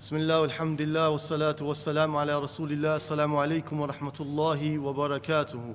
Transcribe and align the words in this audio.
بسم 0.00 0.16
الله 0.16 0.40
والحمد 0.40 0.82
لله 0.82 1.10
والصلاة 1.10 1.56
والسلام 1.60 2.16
على 2.16 2.38
رسول 2.38 2.72
الله 2.72 2.96
السلام 2.96 3.36
عليكم 3.36 3.80
ورحمة 3.80 4.20
الله 4.20 4.78
وبركاته 4.78 5.74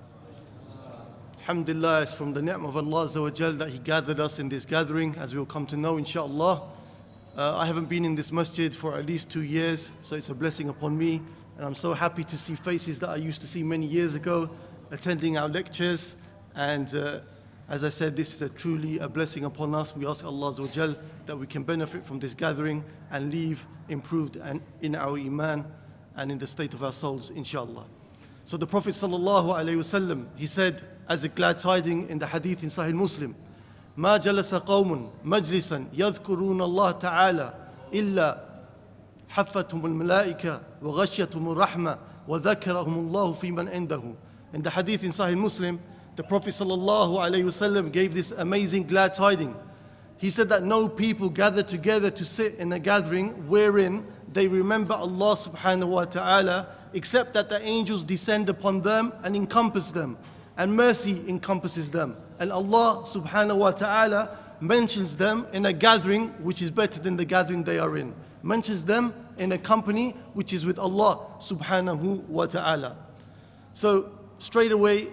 Alhamdulillah, 1.40 2.04
it's 2.04 2.14
from 2.14 2.34
the 2.34 2.42
ni'mah 2.42 2.68
of 2.68 2.78
Allah 2.78 3.06
Azza 3.06 3.22
wa 3.22 3.30
Jal 3.30 3.54
that 3.54 3.70
He 3.70 3.80
gathered 3.80 4.20
us 4.20 4.38
in 4.40 4.48
this 4.48 4.64
gathering, 4.64 5.16
as 5.16 5.34
we 5.34 5.40
will 5.40 5.46
come 5.48 5.66
to 5.66 5.76
know, 5.76 5.98
inshallah. 5.98 6.62
Uh, 7.36 7.58
I 7.58 7.66
haven't 7.66 7.90
been 7.90 8.06
in 8.06 8.14
this 8.14 8.32
masjid 8.32 8.74
for 8.76 8.98
at 8.98 9.06
least 9.06 9.32
two 9.32 9.42
years, 9.42 9.92
so 10.02 10.16
it's 10.16 10.30
a 10.30 10.36
blessing 10.36 10.70
upon 10.70 10.98
me. 10.98 11.22
And 11.58 11.66
I'm 11.66 11.76
so 11.76 11.94
happy 11.94 12.24
to 12.26 12.38
see 12.38 12.56
faces 12.56 13.00
that 13.00 13.10
I 13.10 13.16
used 13.16 13.42
to 13.42 13.48
see 13.48 13.64
many 13.64 13.86
years 13.86 14.16
ago 14.16 14.50
attending 14.92 15.38
our 15.38 15.50
lectures. 15.50 16.16
And 16.56 16.94
uh, 16.94 17.20
as 17.70 17.86
I 17.86 17.90
said, 17.90 18.18
this 18.18 18.34
is 18.34 18.42
a 18.42 18.50
truly 18.50 19.00
a 19.00 19.08
blessing 19.08 19.46
upon 19.46 19.74
us. 19.74 19.96
We 19.96 20.06
ask 20.06 20.26
Allah 20.26 20.52
Azza 20.52 20.60
wa 20.60 20.68
Jal 20.68 20.96
that 21.26 21.38
we 21.38 21.48
can 21.48 21.64
benefit 21.64 22.04
from 22.04 22.20
this 22.20 22.34
gathering 22.34 22.84
and 23.12 23.32
leave 23.32 23.66
improved 23.88 24.36
and 24.36 24.62
in 24.82 24.96
our 24.96 25.18
iman 25.18 25.66
and 26.18 26.32
in 26.32 26.38
the 26.38 26.48
state 26.48 26.74
of 26.74 26.84
our 26.84 26.92
souls, 26.92 27.30
inshallah. 27.30 27.86
So 28.44 28.58
the 28.58 28.68
Prophet 28.68 28.94
sallallahu 28.94 29.56
alaihi 29.56 29.78
wasallam, 29.78 30.26
he 30.36 30.48
said, 30.48 30.82
as 31.08 31.24
a 31.24 31.30
glad 31.30 31.60
tiding 31.60 32.10
in 32.10 32.20
the 32.20 32.28
hadith 32.28 32.64
in 32.64 32.70
Sahih 32.70 32.94
Muslim, 32.94 33.36
ما 33.98 34.18
جلس 34.18 34.56
قوم 34.56 35.10
مجلسا 35.24 35.86
يذكرون 35.94 36.62
الله 36.62 36.92
تعالى 36.92 37.54
إلا 37.94 38.38
حفتهم 39.30 39.86
الملائكة 39.86 40.62
وغشيتهم 40.82 41.52
الرحمة 41.52 41.98
وذكرهم 42.28 42.94
الله 42.94 43.34
في 43.34 43.52
من 43.52 43.68
عنده. 43.70 44.16
In 44.54 44.62
the 44.62 44.70
hadith 44.70 45.04
in 45.04 45.12
Sahih 45.12 45.38
Muslim, 45.38 45.80
the 46.17 46.25
Prophet 46.25 46.49
wasallam 46.49 47.93
gave 47.93 48.15
this 48.15 48.33
amazing 48.33 48.87
glad 48.87 49.13
tiding. 49.13 49.55
He 50.19 50.31
said 50.31 50.49
that 50.49 50.63
no 50.63 50.89
people 50.89 51.29
gather 51.29 51.63
together 51.63 52.11
to 52.11 52.25
sit 52.25 52.55
in 52.55 52.73
a 52.73 52.79
gathering 52.79 53.49
wherein 53.49 54.07
they 54.33 54.49
remember 54.49 54.95
Allah 54.95 55.35
subhanahu 55.35 55.89
wa 55.89 56.05
ta'ala 56.07 56.69
except 56.95 57.35
that 57.35 57.51
the 57.51 57.61
angels 57.61 58.03
descend 58.03 58.49
upon 58.49 58.81
them 58.81 59.13
and 59.25 59.37
encompass 59.37 59.93
them 59.93 60.17
and 60.57 60.75
mercy 60.75 61.23
encompasses 61.29 61.91
them. 61.91 62.17
And 62.39 62.51
Allah 62.51 63.03
subhanahu 63.05 63.59
wa 63.59 63.73
ta'ala 63.73 64.39
mentions 64.61 65.19
them 65.19 65.47
in 65.53 65.67
a 65.67 65.73
gathering 65.73 66.29
which 66.43 66.63
is 66.63 66.71
better 66.71 66.99
than 66.99 67.17
the 67.17 67.27
gathering 67.27 67.63
they 67.63 67.79
are 67.79 67.95
in. 67.99 68.15
Mentions 68.43 68.87
them 68.87 69.13
in 69.37 69.53
a 69.53 69.59
company 69.59 70.13
which 70.33 70.55
is 70.55 70.65
with 70.65 70.79
Allah 70.79 71.27
subhanahu 71.39 72.23
wa 72.29 72.47
ta'ala. 72.47 72.97
So 73.75 74.11
straight 74.39 74.73
away 74.73 75.09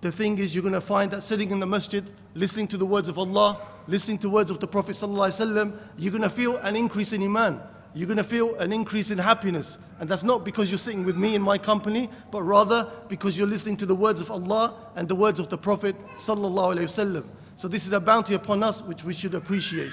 the 0.00 0.12
thing 0.12 0.38
is 0.38 0.54
you're 0.54 0.62
going 0.62 0.74
to 0.74 0.80
find 0.80 1.10
that 1.10 1.22
sitting 1.22 1.50
in 1.50 1.60
the 1.60 1.66
masjid 1.66 2.04
listening 2.34 2.68
to 2.68 2.76
the 2.76 2.86
words 2.86 3.08
of 3.08 3.18
Allah 3.18 3.60
listening 3.90 4.18
to 4.18 4.30
words 4.30 4.50
of 4.50 4.60
the 4.60 4.66
Prophet 4.66 4.92
ﷺ, 4.92 5.76
you're 5.98 6.12
going 6.12 6.22
to 6.22 6.30
feel 6.30 6.56
an 6.58 6.76
increase 6.76 7.12
in 7.12 7.22
iman. 7.22 7.60
You're 7.92 8.06
going 8.06 8.18
to 8.18 8.24
feel 8.24 8.54
an 8.56 8.72
increase 8.72 9.10
in 9.10 9.18
happiness. 9.18 9.78
And 9.98 10.08
that's 10.08 10.22
not 10.22 10.44
because 10.44 10.70
you're 10.70 10.78
sitting 10.78 11.04
with 11.04 11.16
me 11.16 11.34
in 11.34 11.42
my 11.42 11.58
company, 11.58 12.08
but 12.30 12.42
rather 12.42 12.88
because 13.08 13.36
you're 13.36 13.48
listening 13.48 13.76
to 13.78 13.86
the 13.86 13.94
words 13.94 14.20
of 14.20 14.30
Allah 14.30 14.74
and 14.94 15.08
the 15.08 15.16
words 15.16 15.40
of 15.40 15.48
the 15.48 15.58
Prophet 15.58 15.96
ﷺ. 16.16 17.24
So 17.56 17.68
this 17.68 17.86
is 17.86 17.92
a 17.92 18.00
bounty 18.00 18.34
upon 18.34 18.62
us 18.62 18.80
which 18.80 19.04
we 19.04 19.12
should 19.12 19.34
appreciate. 19.34 19.92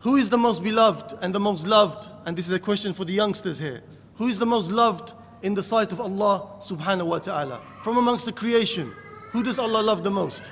Who 0.00 0.16
is 0.16 0.28
the 0.28 0.38
most 0.38 0.62
beloved 0.62 1.16
and 1.22 1.34
the 1.34 1.40
most 1.40 1.66
loved? 1.66 2.08
And 2.26 2.36
this 2.36 2.46
is 2.46 2.52
a 2.52 2.60
question 2.60 2.92
for 2.92 3.04
the 3.04 3.14
youngsters 3.14 3.58
here. 3.58 3.82
Who 4.16 4.28
is 4.28 4.38
the 4.38 4.46
most 4.46 4.70
loved 4.70 5.14
in 5.42 5.54
the 5.54 5.62
sight 5.62 5.92
of 5.92 6.00
Allah 6.00 6.48
subhanahu 6.60 7.06
wa 7.06 7.18
ta'ala? 7.18 7.60
From 7.82 7.96
amongst 7.96 8.26
the 8.26 8.32
creation, 8.32 8.92
who 9.30 9.42
does 9.42 9.58
Allah 9.58 9.82
love 9.82 10.02
the 10.04 10.10
most? 10.10 10.50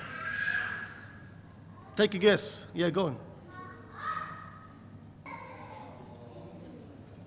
Take 1.96 2.14
a 2.14 2.18
guess. 2.18 2.66
Yeah, 2.74 2.90
go 2.90 3.06
on. 3.06 3.16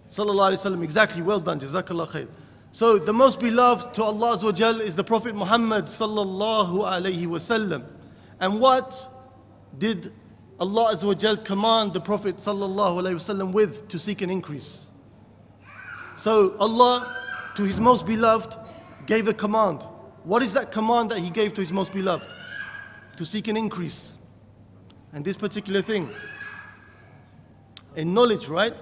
Sallallahu 0.10 0.52
Alaihi 0.52 0.74
Wasallam. 0.74 0.84
Exactly. 0.84 1.22
Well 1.22 1.40
done. 1.40 1.60
Jazakallah 1.60 2.08
khair. 2.08 2.28
So 2.72 3.00
the 3.00 3.14
most 3.14 3.40
beloved 3.40 3.94
to 3.96 4.04
Allah 4.04 4.36
Azza 4.36 4.44
wa 4.44 4.52
Jal 4.52 4.80
is 4.82 4.96
the 4.96 5.04
Prophet 5.04 5.36
Muhammad 5.36 5.86
Sallallahu 5.86 6.82
Alaihi 6.82 7.26
Wasallam. 7.26 7.84
And 8.40 8.60
what 8.60 9.08
did 9.78 10.12
Allah 10.60 10.94
Azza 10.94 11.06
wa 11.06 11.14
Jal 11.16 11.38
command 11.38 11.94
the 11.94 12.02
Prophet 12.02 12.38
Sallallahu 12.38 13.02
Alaihi 13.02 13.16
Wasallam 13.16 13.54
with 13.54 13.88
to 13.88 13.98
seek 13.98 14.22
an 14.22 14.30
increase? 14.30 14.90
So 16.16 16.56
Allah 16.58 17.19
to 17.60 17.66
his 17.66 17.78
most 17.78 18.08
beloved, 18.08 18.56
gave 19.06 19.28
a 19.28 19.34
command. 19.34 19.84
What 20.24 20.42
is 20.42 20.54
that 20.54 20.72
command 20.72 21.12
that 21.12 21.20
he 21.20 21.30
gave 21.30 21.54
to 21.56 21.62
his 21.62 21.74
most 21.74 21.94
beloved? 21.94 22.26
To 23.18 23.26
seek 23.26 23.50
an 23.50 23.58
increase. 23.58 24.14
And 25.12 25.26
this 25.26 25.36
particular 25.36 25.82
thing, 25.82 26.10
in 27.98 28.14
knowledge, 28.14 28.48
right? 28.48 28.74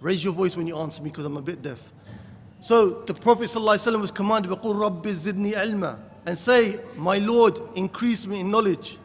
Raise 0.00 0.22
your 0.22 0.34
voice 0.34 0.54
when 0.54 0.66
you 0.66 0.76
answer 0.76 1.02
me 1.02 1.08
because 1.08 1.24
I'm 1.24 1.38
a 1.38 1.40
bit 1.40 1.62
deaf. 1.62 1.80
So 2.60 2.90
the 2.90 3.14
Prophet 3.14 3.44
ﷺ 3.44 3.98
was 3.98 4.10
commanded, 4.10 4.50
Rabbi 4.50 5.08
zidni 5.08 5.52
ilma, 5.52 5.98
and 6.26 6.38
say, 6.38 6.78
My 6.96 7.16
Lord, 7.16 7.58
increase 7.74 8.26
me 8.26 8.40
in 8.40 8.50
knowledge. 8.50 8.98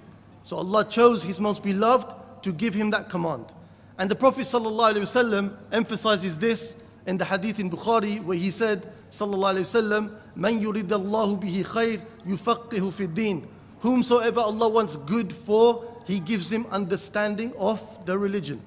So 0.44 0.58
Allah 0.58 0.84
chose 0.90 1.24
His 1.24 1.40
most 1.40 1.64
beloved 1.64 2.14
to 2.44 2.52
give 2.52 2.74
him 2.74 2.90
that 2.90 3.09
command. 3.09 3.46
And 3.97 4.12
the 4.12 4.16
Prophet 4.16 4.42
ﷺ 4.42 5.56
emphasizes 5.72 6.38
this 6.38 6.84
in 7.06 7.18
the 7.18 7.26
hadith 7.26 7.60
in 7.60 7.70
Bukhari 7.70 8.24
where 8.24 8.38
he 8.38 8.52
said, 8.52 8.92
Sallallahu 9.12 9.56
Alaihi 9.56 9.62
Wasallam, 9.62 10.12
Man 10.36 10.60
yuridallahu 10.62 11.42
bihi 11.42 11.64
khair 11.64 12.02
yufaqihu 12.28 12.92
fi 12.92 13.08
din. 13.08 13.48
Whomsoever 13.80 14.40
Allah 14.42 14.68
wants 14.68 14.96
good 14.96 15.32
for, 15.32 15.86
He 16.08 16.20
gives 16.20 16.52
him 16.52 16.66
understanding 16.72 17.54
of 17.58 18.06
the 18.06 18.18
religion. 18.18 18.62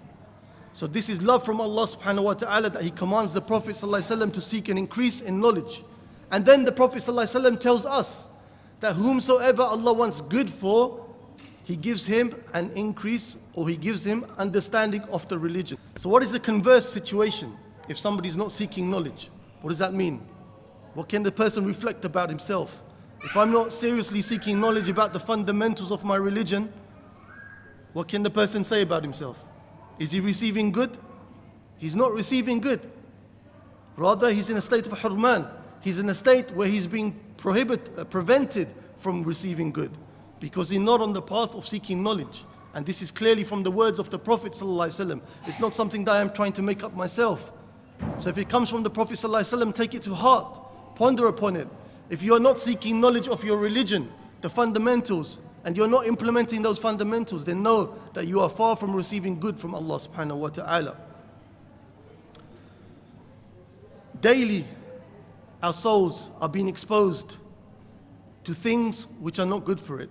So 0.72 0.86
this 0.86 1.08
is 1.08 1.22
love 1.22 1.44
from 1.44 1.60
Allah 1.60 1.86
subhanahu 1.86 2.22
wa 2.22 2.34
ta'ala 2.34 2.70
that 2.70 2.82
He 2.82 2.90
commands 2.90 3.32
the 3.32 3.40
Prophet 3.40 3.74
ﷺ 3.74 4.32
to 4.32 4.40
seek 4.40 4.68
an 4.68 4.78
increase 4.78 5.20
in 5.20 5.40
knowledge. 5.40 5.82
And 6.30 6.44
then 6.46 6.64
the 6.64 6.72
Prophet 6.72 6.98
ﷺ 6.98 7.58
tells 7.58 7.84
us 7.84 8.28
that 8.80 8.94
whomsoever 8.94 9.62
Allah 9.62 9.92
wants 9.92 10.20
good 10.20 10.48
for, 10.48 11.04
He 11.64 11.74
gives 11.74 12.06
him 12.06 12.34
an 12.54 12.70
increase 12.76 13.38
or 13.54 13.68
He 13.68 13.76
gives 13.76 14.06
him 14.06 14.24
understanding 14.38 15.02
of 15.10 15.28
the 15.28 15.36
religion. 15.36 15.78
So 15.96 16.08
what 16.08 16.22
is 16.22 16.30
the 16.30 16.40
converse 16.40 16.88
situation? 16.88 17.52
If 17.88 17.98
somebody 17.98 18.28
is 18.28 18.36
not 18.36 18.52
seeking 18.52 18.90
knowledge? 18.90 19.30
What 19.60 19.70
does 19.70 19.78
that 19.78 19.94
mean? 19.94 20.26
What 20.94 21.08
can 21.08 21.22
the 21.22 21.32
person 21.32 21.64
reflect 21.64 22.04
about 22.04 22.28
himself? 22.28 22.82
If 23.22 23.36
I'm 23.36 23.50
not 23.50 23.72
seriously 23.72 24.22
seeking 24.22 24.60
knowledge 24.60 24.88
about 24.88 25.12
the 25.12 25.20
fundamentals 25.20 25.90
of 25.90 26.04
my 26.04 26.16
religion, 26.16 26.72
what 27.92 28.08
can 28.08 28.22
the 28.22 28.30
person 28.30 28.62
say 28.62 28.82
about 28.82 29.02
himself? 29.02 29.44
Is 29.98 30.12
he 30.12 30.20
receiving 30.20 30.70
good? 30.70 30.96
He's 31.78 31.96
not 31.96 32.12
receiving 32.12 32.60
good. 32.60 32.80
Rather, 33.96 34.32
he's 34.32 34.50
in 34.50 34.56
a 34.56 34.60
state 34.60 34.86
of 34.86 34.98
hurman. 34.98 35.46
He's 35.80 35.98
in 35.98 36.08
a 36.08 36.14
state 36.14 36.50
where 36.52 36.68
he's 36.68 36.86
being 36.86 37.18
prohibit, 37.36 37.90
uh, 37.98 38.04
prevented 38.04 38.68
from 38.96 39.22
receiving 39.22 39.70
good 39.72 39.90
because 40.40 40.70
he's 40.70 40.80
not 40.80 41.00
on 41.00 41.12
the 41.12 41.22
path 41.22 41.54
of 41.54 41.66
seeking 41.66 42.02
knowledge. 42.02 42.44
And 42.74 42.86
this 42.86 43.02
is 43.02 43.10
clearly 43.10 43.44
from 43.44 43.62
the 43.62 43.70
words 43.70 43.98
of 43.98 44.10
the 44.10 44.18
Prophet. 44.18 44.52
ﷺ. 44.52 45.20
It's 45.46 45.58
not 45.58 45.74
something 45.74 46.04
that 46.04 46.12
I'm 46.12 46.32
trying 46.32 46.52
to 46.52 46.62
make 46.62 46.84
up 46.84 46.94
myself. 46.94 47.50
So 48.16 48.30
if 48.30 48.38
it 48.38 48.48
comes 48.48 48.70
from 48.70 48.82
the 48.82 48.90
Prophet, 48.90 49.14
ﷺ, 49.14 49.74
take 49.74 49.94
it 49.94 50.02
to 50.02 50.14
heart, 50.14 50.60
ponder 50.94 51.26
upon 51.28 51.56
it. 51.56 51.68
If 52.10 52.22
you 52.22 52.34
are 52.34 52.40
not 52.40 52.58
seeking 52.58 53.00
knowledge 53.00 53.28
of 53.28 53.44
your 53.44 53.58
religion, 53.58 54.10
the 54.40 54.50
fundamentals, 54.50 55.38
and 55.64 55.76
you're 55.76 55.88
not 55.88 56.06
implementing 56.06 56.62
those 56.62 56.78
fundamentals, 56.78 57.44
then 57.44 57.62
know 57.62 57.94
that 58.14 58.26
you 58.26 58.40
are 58.40 58.48
far 58.48 58.76
from 58.76 58.94
receiving 58.94 59.38
good 59.38 59.58
from 59.58 59.74
Allah 59.74 59.96
subhanahu 59.96 60.36
wa 60.36 60.48
ta'ala. 60.48 60.96
Daily, 64.20 64.64
our 65.62 65.72
souls 65.72 66.30
are 66.40 66.48
being 66.48 66.68
exposed 66.68 67.36
to 68.44 68.54
things 68.54 69.06
which 69.20 69.38
are 69.38 69.46
not 69.46 69.64
good 69.64 69.80
for 69.80 70.00
it. 70.00 70.10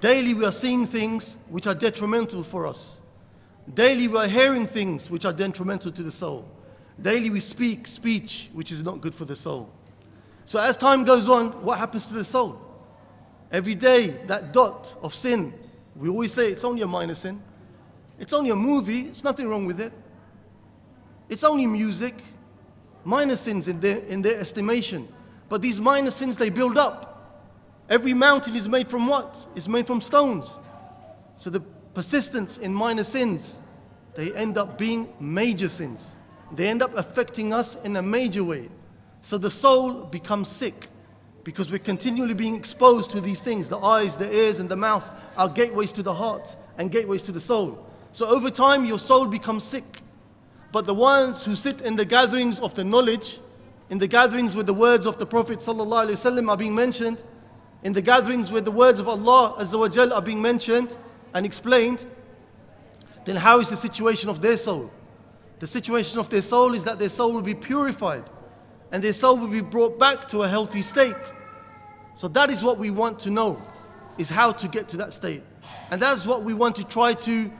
Daily, 0.00 0.34
we 0.34 0.44
are 0.44 0.52
seeing 0.52 0.84
things 0.86 1.38
which 1.48 1.66
are 1.66 1.74
detrimental 1.74 2.42
for 2.42 2.66
us. 2.66 3.00
Daily, 3.72 4.06
we 4.06 4.16
are 4.18 4.28
hearing 4.28 4.66
things 4.66 5.10
which 5.10 5.24
are 5.24 5.32
detrimental 5.32 5.90
to 5.92 6.02
the 6.02 6.10
soul. 6.10 6.46
Daily, 7.00 7.30
we 7.30 7.40
speak 7.40 7.86
speech 7.86 8.50
which 8.52 8.72
is 8.72 8.82
not 8.82 9.00
good 9.00 9.14
for 9.14 9.24
the 9.24 9.36
soul. 9.36 9.70
So, 10.44 10.58
as 10.58 10.76
time 10.76 11.04
goes 11.04 11.28
on, 11.28 11.50
what 11.64 11.78
happens 11.78 12.06
to 12.08 12.14
the 12.14 12.24
soul? 12.24 12.60
Every 13.52 13.74
day, 13.74 14.08
that 14.26 14.52
dot 14.52 14.96
of 15.02 15.14
sin, 15.14 15.52
we 15.94 16.08
always 16.08 16.32
say 16.32 16.50
it's 16.50 16.64
only 16.64 16.82
a 16.82 16.86
minor 16.86 17.14
sin. 17.14 17.40
It's 18.18 18.32
only 18.32 18.50
a 18.50 18.56
movie, 18.56 19.02
it's 19.02 19.22
nothing 19.22 19.48
wrong 19.48 19.64
with 19.66 19.80
it. 19.80 19.92
It's 21.28 21.44
only 21.44 21.66
music. 21.66 22.14
Minor 23.04 23.36
sins 23.36 23.68
in 23.68 23.80
their, 23.80 23.98
in 23.98 24.22
their 24.22 24.38
estimation. 24.38 25.06
But 25.48 25.62
these 25.62 25.80
minor 25.80 26.10
sins, 26.10 26.36
they 26.36 26.50
build 26.50 26.76
up. 26.76 27.08
Every 27.88 28.12
mountain 28.12 28.54
is 28.56 28.68
made 28.68 28.88
from 28.88 29.06
what? 29.06 29.46
It's 29.54 29.68
made 29.68 29.86
from 29.86 30.00
stones. 30.00 30.50
So 31.36 31.48
the 31.48 31.60
persistence 31.94 32.58
in 32.58 32.74
minor 32.74 33.04
sins, 33.04 33.58
they 34.14 34.32
end 34.34 34.58
up 34.58 34.76
being 34.76 35.08
major 35.20 35.68
sins. 35.68 36.14
They 36.52 36.68
end 36.68 36.82
up 36.82 36.96
affecting 36.96 37.52
us 37.52 37.80
in 37.82 37.96
a 37.96 38.02
major 38.02 38.44
way. 38.44 38.68
So 39.20 39.38
the 39.38 39.50
soul 39.50 40.04
becomes 40.04 40.48
sick 40.48 40.88
because 41.44 41.70
we're 41.70 41.78
continually 41.78 42.34
being 42.34 42.54
exposed 42.54 43.10
to 43.12 43.20
these 43.20 43.42
things. 43.42 43.68
The 43.68 43.78
eyes, 43.78 44.16
the 44.16 44.32
ears, 44.34 44.60
and 44.60 44.68
the 44.68 44.76
mouth 44.76 45.08
are 45.36 45.48
gateways 45.48 45.92
to 45.92 46.02
the 46.02 46.14
heart 46.14 46.56
and 46.78 46.90
gateways 46.90 47.22
to 47.24 47.32
the 47.32 47.40
soul. 47.40 47.84
So 48.12 48.26
over 48.26 48.50
time, 48.50 48.84
your 48.84 48.98
soul 48.98 49.26
becomes 49.26 49.64
sick. 49.64 50.02
But 50.72 50.86
the 50.86 50.94
ones 50.94 51.44
who 51.44 51.56
sit 51.56 51.80
in 51.80 51.96
the 51.96 52.04
gatherings 52.04 52.60
of 52.60 52.74
the 52.74 52.84
knowledge, 52.84 53.40
in 53.90 53.98
the 53.98 54.06
gatherings 54.06 54.54
where 54.54 54.64
the 54.64 54.74
words 54.74 55.06
of 55.06 55.18
the 55.18 55.26
Prophet 55.26 55.58
ﷺ 55.60 56.48
are 56.48 56.56
being 56.56 56.74
mentioned, 56.74 57.22
in 57.82 57.92
the 57.92 58.02
gatherings 58.02 58.50
where 58.50 58.60
the 58.60 58.70
words 58.70 59.00
of 59.00 59.08
Allah 59.08 59.56
are 59.58 60.22
being 60.22 60.42
mentioned 60.42 60.96
and 61.32 61.46
explained, 61.46 62.04
then 63.24 63.36
how 63.36 63.60
is 63.60 63.70
the 63.70 63.76
situation 63.76 64.28
of 64.28 64.42
their 64.42 64.56
soul? 64.56 64.90
The 65.58 65.66
situation 65.66 66.18
of 66.18 66.28
their 66.28 66.42
soul 66.42 66.74
is 66.74 66.84
that 66.84 66.98
their 66.98 67.08
soul 67.08 67.32
will 67.32 67.42
be 67.42 67.54
purified 67.54 68.24
and 68.92 69.02
their 69.02 69.12
soul 69.12 69.36
will 69.36 69.48
be 69.48 69.60
brought 69.60 69.98
back 69.98 70.28
to 70.28 70.42
a 70.42 70.48
healthy 70.48 70.82
state. 70.82 71.32
So 72.14 72.28
that 72.28 72.50
is 72.50 72.62
what 72.62 72.78
we 72.78 72.90
want 72.90 73.18
to 73.20 73.30
know, 73.30 73.60
is 74.16 74.30
how 74.30 74.52
to 74.52 74.68
get 74.68 74.88
to 74.88 74.96
that 74.98 75.12
state. 75.12 75.42
And 75.90 76.00
that's 76.00 76.26
what 76.26 76.42
we 76.42 76.54
want 76.54 76.76
to 76.76 76.84
try 76.84 77.14
to 77.14 77.50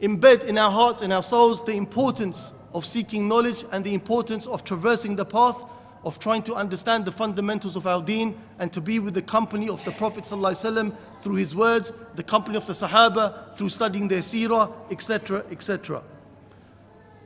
embed 0.00 0.44
in 0.44 0.56
our 0.58 0.70
hearts 0.70 1.02
and 1.02 1.12
our 1.12 1.22
souls, 1.22 1.64
the 1.64 1.74
importance 1.74 2.52
of 2.72 2.84
seeking 2.84 3.28
knowledge 3.28 3.64
and 3.72 3.84
the 3.84 3.92
importance 3.92 4.46
of 4.46 4.64
traversing 4.64 5.16
the 5.16 5.24
path 5.24 5.56
of 6.04 6.18
trying 6.18 6.42
to 6.42 6.54
understand 6.54 7.04
the 7.04 7.12
fundamentals 7.12 7.76
of 7.76 7.86
our 7.86 8.02
deen 8.02 8.34
and 8.58 8.72
to 8.72 8.80
be 8.80 8.98
with 8.98 9.12
the 9.12 9.22
company 9.22 9.68
of 9.68 9.84
the 9.84 9.92
Prophet 9.92 10.24
ﷺ 10.24 10.94
through 11.20 11.34
his 11.34 11.54
words, 11.54 11.92
the 12.14 12.22
company 12.22 12.56
of 12.56 12.66
the 12.66 12.72
Sahaba, 12.72 13.54
through 13.54 13.68
studying 13.68 14.08
their 14.08 14.20
seerah, 14.20 14.72
etc., 14.90 15.44
etc. 15.50 16.02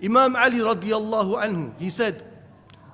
Imam 0.04 0.36
Ali 0.36 0.60
radiallahu 0.60 1.42
anhu, 1.44 1.72
he 1.80 1.90
said, 1.90 2.24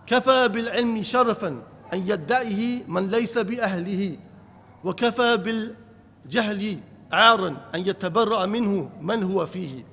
كفى 0.08 0.48
بالعلم 0.50 1.04
شرفا 1.04 1.64
أن 1.94 2.00
يدعيه 2.08 2.84
من 2.88 3.08
ليس 3.10 3.38
بأهله 3.38 4.18
وكفى 4.84 5.38
بالجهل 5.38 6.80
عارا 7.12 7.58
أن 7.76 7.80
يتبرأ 7.88 8.46
منه 8.46 8.90
من 9.02 9.24
هو 9.24 9.46
فيه 9.46 9.84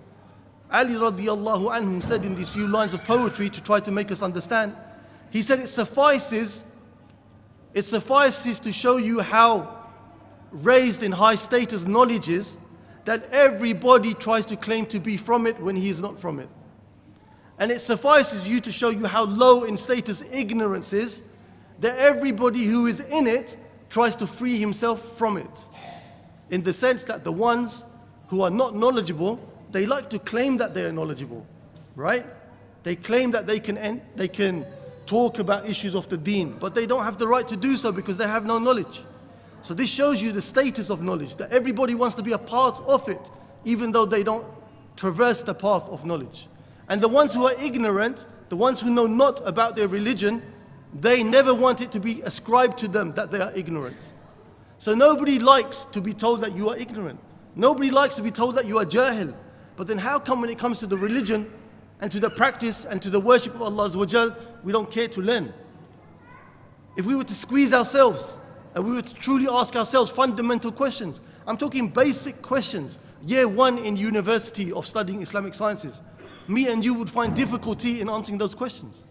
Ali 0.72 0.94
radiallahu 0.94 1.70
anhu 1.70 2.02
said 2.02 2.24
in 2.24 2.34
these 2.34 2.48
few 2.48 2.66
lines 2.66 2.94
of 2.94 3.00
poetry 3.02 3.50
to 3.50 3.62
try 3.62 3.78
to 3.78 3.90
make 3.90 4.10
us 4.10 4.22
understand, 4.22 4.74
he 5.30 5.42
said 5.42 5.60
it 5.60 5.69
suffices, 5.69 6.64
it 7.74 7.84
suffices 7.84 8.58
to 8.60 8.72
show 8.72 8.96
you 8.96 9.20
how 9.20 9.84
raised 10.50 11.02
in 11.02 11.12
high 11.12 11.34
status 11.34 11.84
knowledge 11.84 12.28
is 12.30 12.56
that 13.04 13.24
everybody 13.32 14.14
tries 14.14 14.46
to 14.46 14.56
claim 14.56 14.86
to 14.86 14.98
be 14.98 15.19
from 15.19 15.46
it 15.46 15.60
when 15.60 15.76
he 15.76 15.90
is 15.90 16.00
not 16.00 16.19
from 16.19 16.38
it. 16.38 16.48
And 17.59 17.71
it 17.71 17.80
suffices 17.80 18.48
you 18.48 18.59
to 18.62 18.71
show 18.71 18.89
you 18.89 19.06
how 19.06 19.25
low 19.25 19.63
in 19.63 19.77
status 19.77 20.24
ignorance 20.31 20.94
is 20.94 21.24
that 21.80 21.98
everybody 21.98 22.65
who 22.65 22.88
is 22.88 23.00
in 23.00 23.27
it 23.27 23.57
tries 23.89 24.15
to 24.18 24.27
free 24.27 24.57
himself 24.57 25.18
from 25.18 25.38
it. 25.38 25.65
In 26.50 26.63
the 26.63 26.74
sense 26.74 27.04
that 27.06 27.24
the 27.24 27.31
ones 27.31 27.83
who 28.27 28.42
are 28.42 28.50
not 28.50 28.75
knowledgeable, 28.75 29.39
they 29.71 29.86
like 29.86 30.09
to 30.09 30.19
claim 30.19 30.57
that 30.57 30.74
they 30.74 30.86
are 30.86 30.92
knowledgeable, 30.92 31.45
right? 31.95 32.25
They 32.83 32.95
claim 32.95 33.31
that 33.31 33.45
they 33.45 33.59
can, 33.59 34.01
they 34.15 34.27
can 34.27 34.65
talk 35.06 35.39
about 35.39 35.68
issues 35.68 35.95
of 35.95 36.07
the 36.09 36.18
deen, 36.18 36.56
but 36.59 36.75
they 36.75 36.86
don't 36.86 37.04
have 37.04 37.18
the 37.18 37.27
right 37.27 37.48
to 37.48 37.56
do 37.56 37.75
so 37.75 37.92
because 37.92 38.18
they 38.18 38.27
have 38.27 38.45
no 38.45 38.59
knowledge. 38.59 39.04
So 39.62 39.74
this 39.74 39.89
shows 39.89 40.21
you 40.21 40.31
the 40.31 40.42
status 40.42 40.89
of 40.89 41.01
knowledge, 41.01 41.36
that 41.38 41.51
everybody 41.51 41.95
wants 41.95 42.15
to 42.15 42.24
be 42.24 42.33
a 42.33 42.38
part 42.38 42.80
of 42.88 43.09
it, 43.09 43.31
even 43.65 43.92
though 43.92 44.06
they 44.06 44.24
don't 44.24 44.45
traverse 44.95 45.42
the 45.42 45.54
path 45.54 45.83
of 45.89 46.06
knowledge. 46.06 46.48
And 46.89 47.01
the 47.01 47.07
ones 47.07 47.33
who 47.33 47.45
are 47.45 47.53
ignorant, 47.61 48.25
the 48.49 48.55
ones 48.55 48.81
who 48.81 48.89
know 48.89 49.07
not 49.07 49.41
about 49.47 49.75
their 49.75 49.87
religion, 49.87 50.41
they 50.93 51.23
never 51.23 51.53
want 51.53 51.81
it 51.81 51.91
to 51.91 51.99
be 51.99 52.21
ascribed 52.21 52.77
to 52.79 52.87
them 52.87 53.13
that 53.13 53.31
they 53.31 53.41
are 53.41 53.51
ignorant. 53.55 54.13
So 54.77 54.93
nobody 54.93 55.39
likes 55.39 55.83
to 55.85 56.01
be 56.01 56.13
told 56.13 56.41
that 56.41 56.55
you 56.55 56.69
are 56.69 56.77
ignorant. 56.77 57.19
Nobody 57.55 57.89
likes 57.89 58.15
to 58.15 58.21
be 58.21 58.31
told 58.31 58.55
that 58.55 58.65
you 58.65 58.77
are 58.77 58.85
jahil. 58.85 59.33
But 59.75 59.87
then 59.87 59.97
how 59.97 60.19
come 60.19 60.41
when 60.41 60.49
it 60.49 60.57
comes 60.57 60.79
to 60.79 60.87
the 60.87 60.97
religion 60.97 61.51
and 61.99 62.11
to 62.11 62.19
the 62.19 62.29
practice 62.29 62.85
and 62.85 63.01
to 63.01 63.09
the 63.09 63.19
worship 63.19 63.55
of 63.55 63.61
Allah 63.63 64.35
we 64.63 64.71
don't 64.71 64.89
care 64.89 65.07
to 65.07 65.21
learn? 65.21 65.53
If 66.95 67.05
we 67.05 67.15
were 67.15 67.23
to 67.23 67.33
squeeze 67.33 67.73
ourselves 67.73 68.37
and 68.75 68.85
we 68.85 68.91
were 68.91 69.01
to 69.01 69.13
truly 69.15 69.47
ask 69.49 69.75
ourselves 69.75 70.09
fundamental 70.09 70.71
questions, 70.71 71.21
I'm 71.45 71.57
talking 71.57 71.89
basic 71.89 72.41
questions, 72.41 72.97
year 73.25 73.47
one 73.47 73.77
in 73.79 73.95
university 73.95 74.71
of 74.71 74.85
studying 74.85 75.21
Islamic 75.21 75.53
sciences, 75.53 76.01
me 76.47 76.67
and 76.69 76.83
you 76.83 76.94
would 76.94 77.09
find 77.09 77.35
difficulty 77.35 78.01
in 78.01 78.09
answering 78.09 78.38
those 78.38 78.55
questions. 78.55 79.05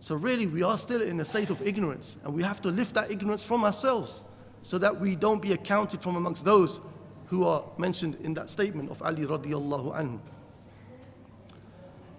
So 0.00 0.14
really, 0.14 0.46
we 0.46 0.62
are 0.62 0.78
still 0.78 1.02
in 1.02 1.18
a 1.20 1.24
state 1.24 1.50
of 1.50 1.60
ignorance, 1.66 2.18
and 2.24 2.32
we 2.32 2.42
have 2.42 2.62
to 2.62 2.68
lift 2.68 2.94
that 2.94 3.10
ignorance 3.10 3.44
from 3.44 3.64
ourselves 3.64 4.24
so 4.62 4.78
that 4.78 5.00
we 5.00 5.16
don't 5.16 5.42
be 5.42 5.52
accounted 5.52 6.00
from 6.00 6.16
amongst 6.16 6.44
those 6.44 6.80
who 7.26 7.44
are 7.44 7.64
mentioned 7.78 8.16
in 8.22 8.34
that 8.34 8.50
statement 8.50 8.90
of 8.90 9.02
Ali 9.02 9.24
radiallahu 9.24 9.96
anhu. 9.96 10.20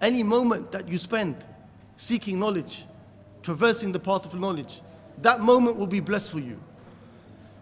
Any 0.00 0.22
moment 0.22 0.70
that 0.72 0.88
you 0.88 0.98
spend 0.98 1.44
seeking 1.96 2.38
knowledge, 2.38 2.84
traversing 3.42 3.92
the 3.92 3.98
path 3.98 4.26
of 4.26 4.38
knowledge, 4.38 4.80
that 5.22 5.40
moment 5.40 5.76
will 5.76 5.86
be 5.86 6.00
blessed 6.00 6.30
for 6.30 6.38
you. 6.38 6.60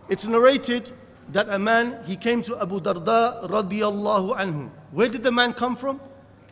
It's 0.08 0.26
narrated 0.26 0.90
that 1.32 1.48
a 1.48 1.58
man, 1.58 1.98
he 2.04 2.16
came 2.16 2.42
to 2.42 2.60
Abu 2.60 2.80
Darda 2.80 3.48
radiallahu 3.48 4.36
anhu. 4.38 4.70
Where 4.92 5.08
did 5.08 5.22
the 5.22 5.32
man 5.32 5.52
come 5.52 5.76
from? 5.76 6.00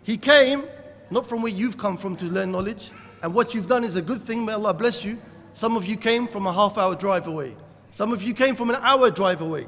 He 0.05 0.17
came 0.17 0.65
not 1.11 1.27
from 1.27 1.43
where 1.43 1.53
you've 1.53 1.77
come 1.77 1.97
from 1.97 2.17
to 2.17 2.27
learn 2.27 2.53
knowledge, 2.53 2.91
and 3.23 3.35
what 3.35 3.55
you've 3.55 3.69
done 3.69 3.85
is 3.85 3.97
a 3.97 4.03
good 4.03 4.23
thing, 4.23 4.45
may 4.45 4.53
Allah 4.53 4.75
bless 4.75 5.05
you. 5.05 5.19
Some 5.53 5.77
of 5.77 5.85
you 5.87 5.97
came 5.97 6.29
from 6.29 6.47
a 6.47 6.53
half 6.53 6.79
hour 6.79 6.95
drive 6.95 7.27
away. 7.27 7.57
Some 7.91 8.13
of 8.13 8.23
you 8.23 8.35
came 8.35 8.55
from 8.55 8.71
an 8.71 8.77
hour 8.77 9.11
drive 9.11 9.41
away. 9.41 9.67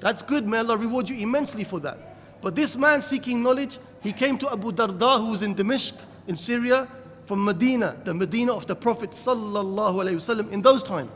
That's 0.00 0.22
good, 0.22 0.46
may 0.46 0.58
Allah 0.58 0.76
reward 0.76 1.08
you 1.08 1.16
immensely 1.16 1.64
for 1.64 1.80
that. 1.80 2.16
But 2.40 2.54
this 2.54 2.76
man 2.76 3.02
seeking 3.02 3.42
knowledge, 3.42 3.78
he 4.02 4.12
came 4.12 4.38
to 4.38 4.50
Abu 4.50 4.72
Darda 4.72 5.18
who 5.18 5.30
was 5.30 5.42
in 5.42 5.54
Damascus, 5.54 6.04
in 6.26 6.36
Syria, 6.36 6.88
from 7.24 7.44
Medina, 7.44 7.94
the 8.04 8.14
Medina 8.14 8.52
of 8.52 8.66
the 8.66 8.74
Prophet 8.74 9.10
wasallam 9.10 10.50
in 10.50 10.62
those 10.62 10.82
times. 10.82 11.10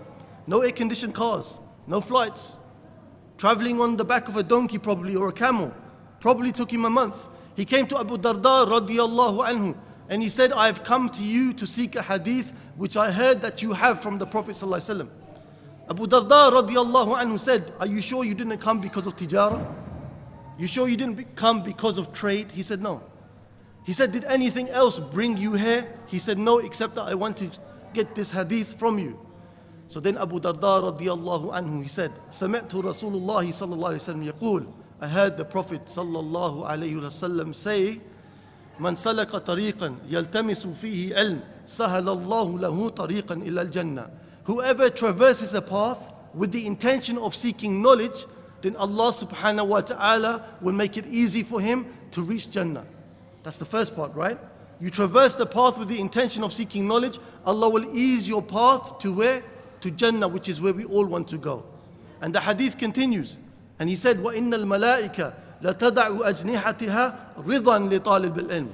No 0.46 0.60
air-conditioned 0.60 1.14
cars, 1.14 1.58
no 1.86 2.00
flights, 2.00 2.58
traveling 3.38 3.80
on 3.80 3.96
the 3.96 4.04
back 4.04 4.28
of 4.28 4.36
a 4.36 4.42
donkey 4.42 4.78
probably 4.78 5.16
or 5.16 5.28
a 5.28 5.32
camel. 5.32 5.72
Probably 6.20 6.52
took 6.52 6.70
him 6.70 6.84
a 6.84 6.90
month. 6.90 7.16
He 7.55 7.65
came 7.65 7.87
to 7.87 7.97
Abu 7.99 8.17
Darda 8.17 8.67
radiallahu 8.67 9.47
anhu 9.47 9.75
and 10.09 10.21
he 10.21 10.29
said, 10.29 10.51
I 10.51 10.67
have 10.67 10.83
come 10.83 11.09
to 11.09 11.23
you 11.23 11.53
to 11.53 11.67
seek 11.67 11.95
a 11.95 12.01
hadith 12.01 12.53
which 12.75 12.95
I 12.95 13.11
heard 13.11 13.41
that 13.41 13.61
you 13.61 13.73
have 13.73 14.01
from 14.01 14.17
the 14.17 14.25
Prophet 14.25 14.55
ﷺ. 14.55 15.07
Abu 15.89 16.05
Darda 16.05 16.51
radiallahu 16.51 17.17
anhu 17.17 17.39
said, 17.39 17.71
Are 17.79 17.87
you 17.87 18.01
sure 18.01 18.23
you 18.23 18.35
didn't 18.35 18.59
come 18.59 18.79
because 18.79 19.07
of 19.07 19.15
tijara? 19.15 19.65
You 20.57 20.67
sure 20.67 20.87
you 20.87 20.97
didn't 20.97 21.35
come 21.35 21.63
because 21.63 21.97
of 21.97 22.13
trade? 22.13 22.51
He 22.51 22.63
said, 22.63 22.81
No. 22.81 23.01
He 23.85 23.93
said, 23.93 24.11
Did 24.11 24.25
anything 24.25 24.69
else 24.69 24.99
bring 24.99 25.37
you 25.37 25.53
here? 25.53 25.87
He 26.07 26.19
said, 26.19 26.37
No, 26.37 26.59
except 26.59 26.95
that 26.95 27.03
I 27.03 27.15
want 27.15 27.37
to 27.37 27.49
get 27.93 28.15
this 28.15 28.31
hadith 28.31 28.73
from 28.77 28.99
you. 28.99 29.19
So 29.87 29.99
then 30.01 30.17
Abu 30.17 30.39
Darda 30.39 30.91
radiallahu 30.91 31.53
anhu, 31.53 31.81
he 31.81 31.87
said, 31.87 32.11
سمعت 32.29 32.69
رسول 32.69 33.15
الله 33.15 33.51
صلى 33.51 33.73
الله 33.73 33.89
عليه 33.89 34.03
وسلم 34.03 34.33
يقول 34.33 34.65
I 35.01 35.07
heard 35.07 35.37
the 35.37 35.45
Prophet 35.45 35.85
صلى 35.85 36.19
الله 36.19 36.67
عليه 36.67 36.95
وسلم 37.01 37.53
say, 37.53 37.99
من 38.79 38.95
سلك 38.95 39.31
طريقا 39.31 39.95
يلتمس 40.09 40.67
فيه 40.67 41.15
علم 41.15 41.39
سهل 41.65 42.09
الله 42.09 42.59
له 42.59 42.89
طريقا 42.89 43.35
إلى 43.35 43.61
الجنة 43.61 44.09
Whoever 44.45 44.89
traverses 44.89 45.53
a 45.53 45.61
path 45.61 46.13
with 46.33 46.51
the 46.51 46.65
intention 46.65 47.17
of 47.17 47.35
seeking 47.35 47.81
knowledge, 47.81 48.25
then 48.61 48.75
Allah 48.77 49.11
subhanahu 49.11 49.67
wa 49.67 49.81
ta'ala 49.81 50.43
will 50.61 50.73
make 50.73 50.97
it 50.97 51.05
easy 51.07 51.43
for 51.43 51.59
him 51.59 51.85
to 52.11 52.21
reach 52.21 52.49
Jannah. 52.49 52.85
That's 53.43 53.57
the 53.57 53.65
first 53.65 53.95
part, 53.95 54.13
right? 54.15 54.37
You 54.79 54.89
traverse 54.89 55.35
the 55.35 55.45
path 55.45 55.77
with 55.77 55.89
the 55.89 55.99
intention 55.99 56.43
of 56.43 56.53
seeking 56.53 56.87
knowledge, 56.87 57.19
Allah 57.45 57.69
will 57.69 57.95
ease 57.95 58.27
your 58.27 58.41
path 58.41 58.99
to 58.99 59.11
where? 59.13 59.43
To 59.81 59.91
Jannah, 59.91 60.27
which 60.27 60.47
is 60.49 60.61
where 60.61 60.73
we 60.73 60.85
all 60.85 61.05
want 61.05 61.27
to 61.29 61.37
go. 61.37 61.63
And 62.21 62.33
the 62.33 62.39
hadith 62.39 62.77
continues. 62.77 63.37
And 63.79 63.89
he 63.89 63.95
said, 63.95 64.17
وَإِنَّ 64.17 64.53
الْمَلَائِكَ 64.53 65.33
لَتَدَعُ 65.61 66.19
أَجْنِحَتِهَا 66.19 67.35
رِضًا 67.37 67.99
لِطَالِبِ 67.99 68.35
الْعِلْمِ 68.35 68.69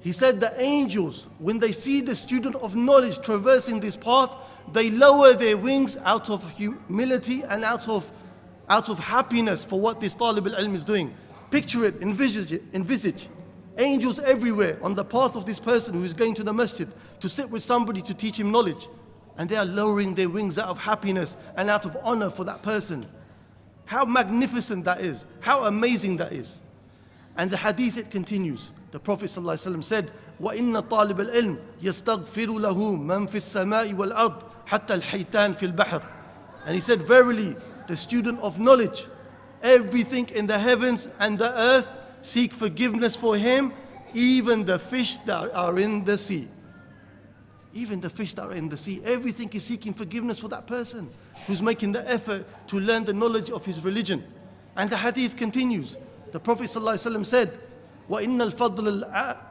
He 0.00 0.12
said 0.12 0.40
the 0.40 0.60
angels, 0.60 1.28
when 1.38 1.58
they 1.58 1.72
see 1.72 2.00
the 2.00 2.14
student 2.14 2.56
of 2.56 2.76
knowledge 2.76 3.20
traversing 3.22 3.80
this 3.80 3.96
path, 3.96 4.30
they 4.72 4.90
lower 4.90 5.32
their 5.34 5.56
wings 5.56 5.96
out 6.04 6.30
of 6.30 6.48
humility 6.50 7.42
and 7.42 7.64
out 7.64 7.88
of, 7.88 8.10
out 8.68 8.88
of 8.88 8.98
happiness 8.98 9.64
for 9.64 9.80
what 9.80 10.00
this 10.00 10.14
talib 10.14 10.46
al-ilm 10.46 10.74
is 10.74 10.84
doing. 10.84 11.14
Picture 11.50 11.84
it, 11.84 12.00
envisage 12.00 12.52
it, 12.52 12.62
envisage. 12.72 13.28
Angels 13.78 14.18
everywhere 14.20 14.78
on 14.82 14.94
the 14.94 15.04
path 15.04 15.34
of 15.34 15.46
this 15.46 15.58
person 15.58 15.94
who 15.94 16.04
is 16.04 16.12
going 16.12 16.34
to 16.34 16.44
the 16.44 16.52
masjid 16.52 16.88
to 17.20 17.28
sit 17.28 17.50
with 17.50 17.62
somebody 17.62 18.02
to 18.02 18.14
teach 18.14 18.38
him 18.38 18.50
knowledge. 18.50 18.86
And 19.38 19.48
they 19.48 19.56
are 19.56 19.64
lowering 19.64 20.14
their 20.14 20.28
wings 20.28 20.58
out 20.58 20.68
of 20.68 20.78
happiness 20.78 21.36
and 21.56 21.70
out 21.70 21.84
of 21.84 21.96
honor 22.02 22.30
for 22.30 22.44
that 22.44 22.62
person. 22.62 23.04
How 23.86 24.04
magnificent 24.04 24.84
that 24.86 25.00
is. 25.00 25.26
How 25.40 25.64
amazing 25.64 26.16
that 26.16 26.32
is. 26.32 26.60
And 27.36 27.50
the 27.50 27.56
hadith 27.56 27.98
it 27.98 28.10
continues. 28.10 28.72
The 28.90 29.00
Prophet 29.00 29.26
ﷺ 29.26 29.84
said, 29.84 30.12
وَإِنَّ 30.40 30.88
طَالِبَ 30.88 31.30
الْعِلْمِ 31.30 31.58
يَسْتَغْفِرُ 31.82 32.46
لَهُ 32.46 32.76
مَنْ 32.98 33.28
فِي 33.28 33.36
السَّمَاءِ 33.36 33.94
وَالْأَرْضِ 33.94 34.42
حَتَّى 34.66 35.00
الْحَيْتَانِ 35.00 35.54
فِي 35.54 35.74
الْبَحْرِ 35.74 36.02
And 36.66 36.74
he 36.74 36.80
said, 36.80 37.02
verily, 37.02 37.56
the 37.86 37.96
student 37.96 38.40
of 38.40 38.58
knowledge, 38.58 39.06
everything 39.62 40.28
in 40.30 40.46
the 40.46 40.58
heavens 40.58 41.08
and 41.18 41.38
the 41.38 41.50
earth 41.58 41.88
seek 42.22 42.52
forgiveness 42.52 43.16
for 43.16 43.36
him, 43.36 43.72
even 44.14 44.64
the 44.64 44.78
fish 44.78 45.16
that 45.18 45.54
are 45.54 45.78
in 45.78 46.04
the 46.04 46.18
sea. 46.18 46.48
Even 47.74 48.00
the 48.00 48.10
fish 48.10 48.34
that 48.34 48.44
are 48.44 48.54
in 48.54 48.68
the 48.68 48.76
sea, 48.76 49.00
everything 49.04 49.48
is 49.52 49.64
seeking 49.64 49.94
forgiveness 49.94 50.38
for 50.38 50.48
that 50.48 50.66
person 50.66 51.08
who's 51.46 51.62
making 51.62 51.92
the 51.92 52.10
effort 52.10 52.46
to 52.68 52.80
learn 52.80 53.04
the 53.04 53.12
knowledge 53.12 53.50
of 53.50 53.64
his 53.66 53.84
religion. 53.84 54.24
And 54.76 54.88
the 54.88 54.96
hadith 54.96 55.36
continues. 55.36 55.96
The 56.30 56.40
Prophet 56.40 56.64
ﷺ 56.64 57.26
said, 57.26 57.58
وإن 58.08 58.40
الفضل 58.40 59.04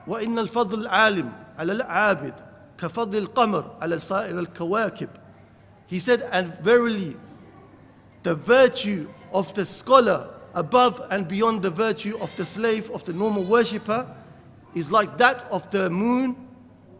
وإن 0.07 0.39
الفضل 0.39 0.87
العالم 0.87 1.31
على 1.57 1.81
العابد 1.81 2.33
كفضل 2.77 3.27
القمر 3.27 3.77
على 3.81 3.99
سائر 3.99 4.45
الكواكب. 4.45 5.09
He 5.87 5.99
said, 5.99 6.27
and 6.31 6.55
verily, 6.59 7.15
the 8.23 8.35
virtue 8.35 9.09
of 9.33 9.53
the 9.53 9.65
scholar 9.65 10.29
above 10.53 11.01
and 11.11 11.27
beyond 11.27 11.61
the 11.61 11.69
virtue 11.69 12.17
of 12.19 12.35
the 12.37 12.45
slave, 12.45 12.89
of 12.91 13.03
the 13.05 13.13
normal 13.13 13.43
worshipper, 13.43 14.07
is 14.73 14.91
like 14.91 15.17
that 15.17 15.43
of 15.51 15.69
the 15.71 15.89
moon 15.89 16.35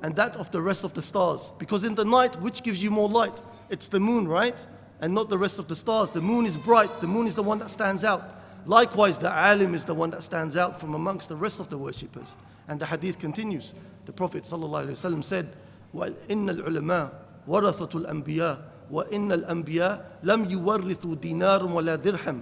and 0.04 0.16
that 0.16 0.36
of 0.36 0.52
the 0.52 0.62
rest 0.62 0.84
of 0.84 0.94
the 0.94 1.02
stars. 1.02 1.52
Because 1.58 1.84
in 1.84 1.96
the 1.96 2.06
night, 2.06 2.36
which 2.42 2.64
gives 2.64 2.84
you 2.84 2.92
more 2.92 3.10
light? 3.10 3.42
It's 3.70 3.88
the 3.88 4.00
moon, 4.00 4.28
right? 4.28 4.66
And 5.00 5.14
not 5.14 5.30
the 5.30 5.38
rest 5.38 5.60
of 5.60 5.68
the 5.68 5.76
stars. 5.76 6.12
The 6.12 6.22
moon 6.22 6.46
is 6.46 6.58
bright, 6.58 6.90
the 7.02 7.08
moon 7.08 7.28
is 7.28 7.36
the 7.36 7.44
one 7.44 7.60
that 7.60 7.72
stands 7.72 8.04
out. 8.04 8.22
Likewise, 8.66 9.18
the 9.18 9.32
alim 9.32 9.74
is 9.74 9.86
the 9.86 9.96
one 9.96 10.12
that 10.12 10.22
stands 10.22 10.56
out 10.56 10.80
from 10.80 10.94
amongst 10.94 11.30
the 11.30 11.36
rest 11.36 11.60
of 11.60 11.70
the 11.70 11.78
worshippers. 11.78 12.36
And 12.68 12.80
the 12.80 12.86
hadith 12.86 13.18
continues. 13.18 13.74
The 14.06 14.12
Prophet 14.12 14.44
ﷺ 14.44 15.24
said, 15.24 15.50
وَإِنَّ 15.96 16.50
الْعُلَمَاء 16.50 17.12
وَرَثَةُ 17.48 18.06
الْأَنْبِيَاءِ 18.06 18.72
وإن 18.92 19.32
الأنبياء 19.32 20.20
لم 20.24 20.46
يورثوا 20.46 21.16
دينار 21.16 21.66
ولا 21.66 21.96
درهم 21.96 22.42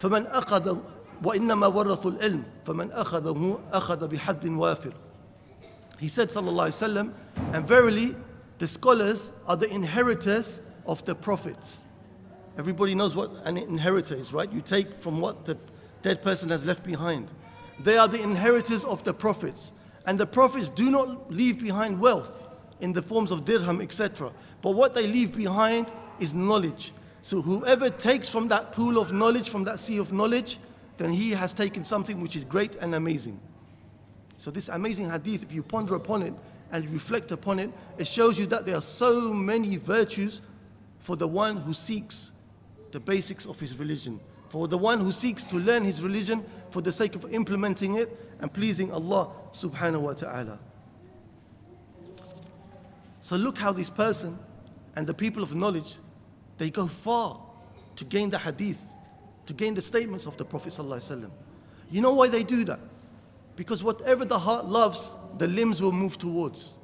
فمن 0.00 0.26
أخذ 0.26 0.76
وإنما 1.24 1.66
ورثوا 1.66 2.10
العلم 2.10 2.42
فمن 2.66 2.92
أخذه 2.92 3.58
أخذ 3.72 4.08
بحد 4.08 4.46
وافر 4.46 4.92
He 5.98 6.08
said 6.08 6.28
صلى 6.30 6.50
الله 6.50 6.64
عليه 6.64 6.72
وسلم 6.72 7.12
and 7.54 7.66
verily 7.66 8.14
the 8.58 8.68
scholars 8.68 9.32
are 9.46 9.56
the 9.56 9.70
inheritors 9.72 10.60
of 10.85 11.03
the 11.05 11.15
prophets 11.15 11.83
Everybody 12.57 12.95
knows 12.95 13.15
what 13.15 13.31
an 13.45 13.57
inheritor 13.57 14.15
is, 14.15 14.33
right? 14.33 14.51
You 14.51 14.61
take 14.61 14.99
from 14.99 15.19
what 15.19 15.45
the 15.45 15.57
dead 16.01 16.21
person 16.21 16.49
has 16.49 16.65
left 16.65 16.83
behind. 16.83 17.31
They 17.79 17.97
are 17.97 18.07
the 18.07 18.21
inheritors 18.21 18.83
of 18.83 19.03
the 19.03 19.13
prophets. 19.13 19.71
And 20.05 20.19
the 20.19 20.25
prophets 20.25 20.69
do 20.69 20.91
not 20.91 21.31
leave 21.31 21.61
behind 21.61 21.99
wealth 21.99 22.43
in 22.79 22.93
the 22.93 23.01
forms 23.01 23.31
of 23.31 23.45
dirham, 23.45 23.81
etc. 23.81 24.31
But 24.61 24.71
what 24.71 24.95
they 24.95 25.07
leave 25.07 25.35
behind 25.35 25.91
is 26.19 26.33
knowledge. 26.33 26.91
So 27.21 27.41
whoever 27.41 27.89
takes 27.89 28.27
from 28.27 28.47
that 28.49 28.71
pool 28.71 28.97
of 28.97 29.13
knowledge, 29.13 29.49
from 29.49 29.63
that 29.65 29.79
sea 29.79 29.97
of 29.97 30.11
knowledge, 30.11 30.57
then 30.97 31.13
he 31.13 31.31
has 31.31 31.53
taken 31.53 31.83
something 31.83 32.19
which 32.19 32.35
is 32.35 32.43
great 32.43 32.75
and 32.75 32.95
amazing. 32.95 33.39
So 34.37 34.51
this 34.51 34.69
amazing 34.69 35.09
hadith, 35.09 35.43
if 35.43 35.51
you 35.51 35.63
ponder 35.63 35.95
upon 35.95 36.23
it 36.23 36.33
and 36.71 36.89
reflect 36.89 37.31
upon 37.31 37.59
it, 37.59 37.69
it 37.97 38.07
shows 38.07 38.39
you 38.39 38.47
that 38.47 38.65
there 38.65 38.75
are 38.75 38.81
so 38.81 39.33
many 39.33 39.77
virtues 39.77 40.41
for 41.01 41.15
the 41.15 41.27
one 41.27 41.57
who 41.57 41.73
seeks 41.73 42.31
the 42.91 42.99
basics 42.99 43.45
of 43.45 43.59
his 43.59 43.77
religion. 43.77 44.19
For 44.49 44.67
the 44.67 44.77
one 44.77 44.99
who 44.99 45.11
seeks 45.11 45.43
to 45.45 45.57
learn 45.57 45.83
his 45.83 46.01
religion 46.01 46.45
for 46.69 46.81
the 46.81 46.91
sake 46.91 47.15
of 47.15 47.31
implementing 47.33 47.95
it 47.95 48.17
and 48.39 48.51
pleasing 48.53 48.91
Allah 48.91 49.29
subhanahu 49.51 50.01
wa 50.01 50.13
ta'ala. 50.13 50.59
So 53.19 53.35
look 53.35 53.57
how 53.57 53.71
this 53.71 53.89
person 53.89 54.37
and 54.95 55.07
the 55.07 55.13
people 55.13 55.43
of 55.43 55.55
knowledge, 55.55 55.97
they 56.57 56.69
go 56.69 56.87
far 56.87 57.39
to 57.95 58.05
gain 58.05 58.29
the 58.29 58.37
hadith, 58.37 58.81
to 59.45 59.53
gain 59.53 59.73
the 59.73 59.81
statements 59.81 60.25
of 60.25 60.37
the 60.37 60.45
Prophet 60.45 60.77
You 61.89 62.01
know 62.01 62.13
why 62.13 62.27
they 62.27 62.43
do 62.43 62.63
that? 62.65 62.79
Because 63.55 63.83
whatever 63.83 64.25
the 64.25 64.39
heart 64.39 64.65
loves, 64.65 65.13
the 65.37 65.47
limbs 65.47 65.81
will 65.81 65.91
move 65.91 66.17
towards. 66.17 66.77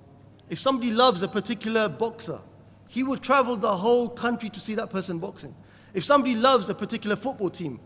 If 0.50 0.60
somebody 0.60 0.92
loves 0.92 1.22
a 1.22 1.28
particular 1.28 1.90
boxer, 1.90 2.40
he 2.88 3.04
will 3.04 3.18
travel 3.18 3.56
the 3.56 3.76
whole 3.76 4.10
country 4.10 4.50
to 4.50 4.60
see 4.60 4.76
that 4.76 4.90
person 4.90 5.20
boxing. 5.20 5.54
If 5.94 6.04
somebody 6.04 6.36
loves 6.36 6.70
a 6.70 6.76
particular 6.76 7.16
football 7.16 7.50
team, 7.50 7.80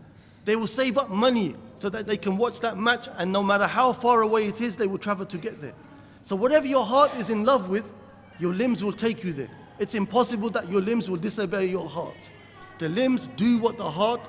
they 0.45 0.55
will 0.55 0.67
save 0.67 0.97
up 0.97 1.09
money 1.09 1.55
so 1.77 1.89
that 1.89 2.05
they 2.05 2.17
can 2.17 2.37
watch 2.37 2.59
that 2.61 2.77
match, 2.77 3.07
and 3.17 3.31
no 3.31 3.43
matter 3.43 3.67
how 3.67 3.93
far 3.93 4.21
away 4.21 4.47
it 4.47 4.61
is, 4.61 4.75
they 4.75 4.87
will 4.87 4.97
travel 4.97 5.25
to 5.25 5.37
get 5.37 5.61
there. 5.61 5.73
So, 6.21 6.35
whatever 6.35 6.67
your 6.67 6.85
heart 6.85 7.15
is 7.15 7.29
in 7.29 7.43
love 7.45 7.69
with, 7.69 7.93
your 8.39 8.53
limbs 8.53 8.83
will 8.83 8.93
take 8.93 9.23
you 9.23 9.33
there. 9.33 9.49
It's 9.79 9.95
impossible 9.95 10.49
that 10.51 10.69
your 10.69 10.81
limbs 10.81 11.09
will 11.09 11.17
disobey 11.17 11.65
your 11.65 11.87
heart. 11.87 12.31
The 12.77 12.89
limbs 12.89 13.27
do 13.27 13.57
what 13.59 13.77
the 13.77 13.89
heart 13.89 14.21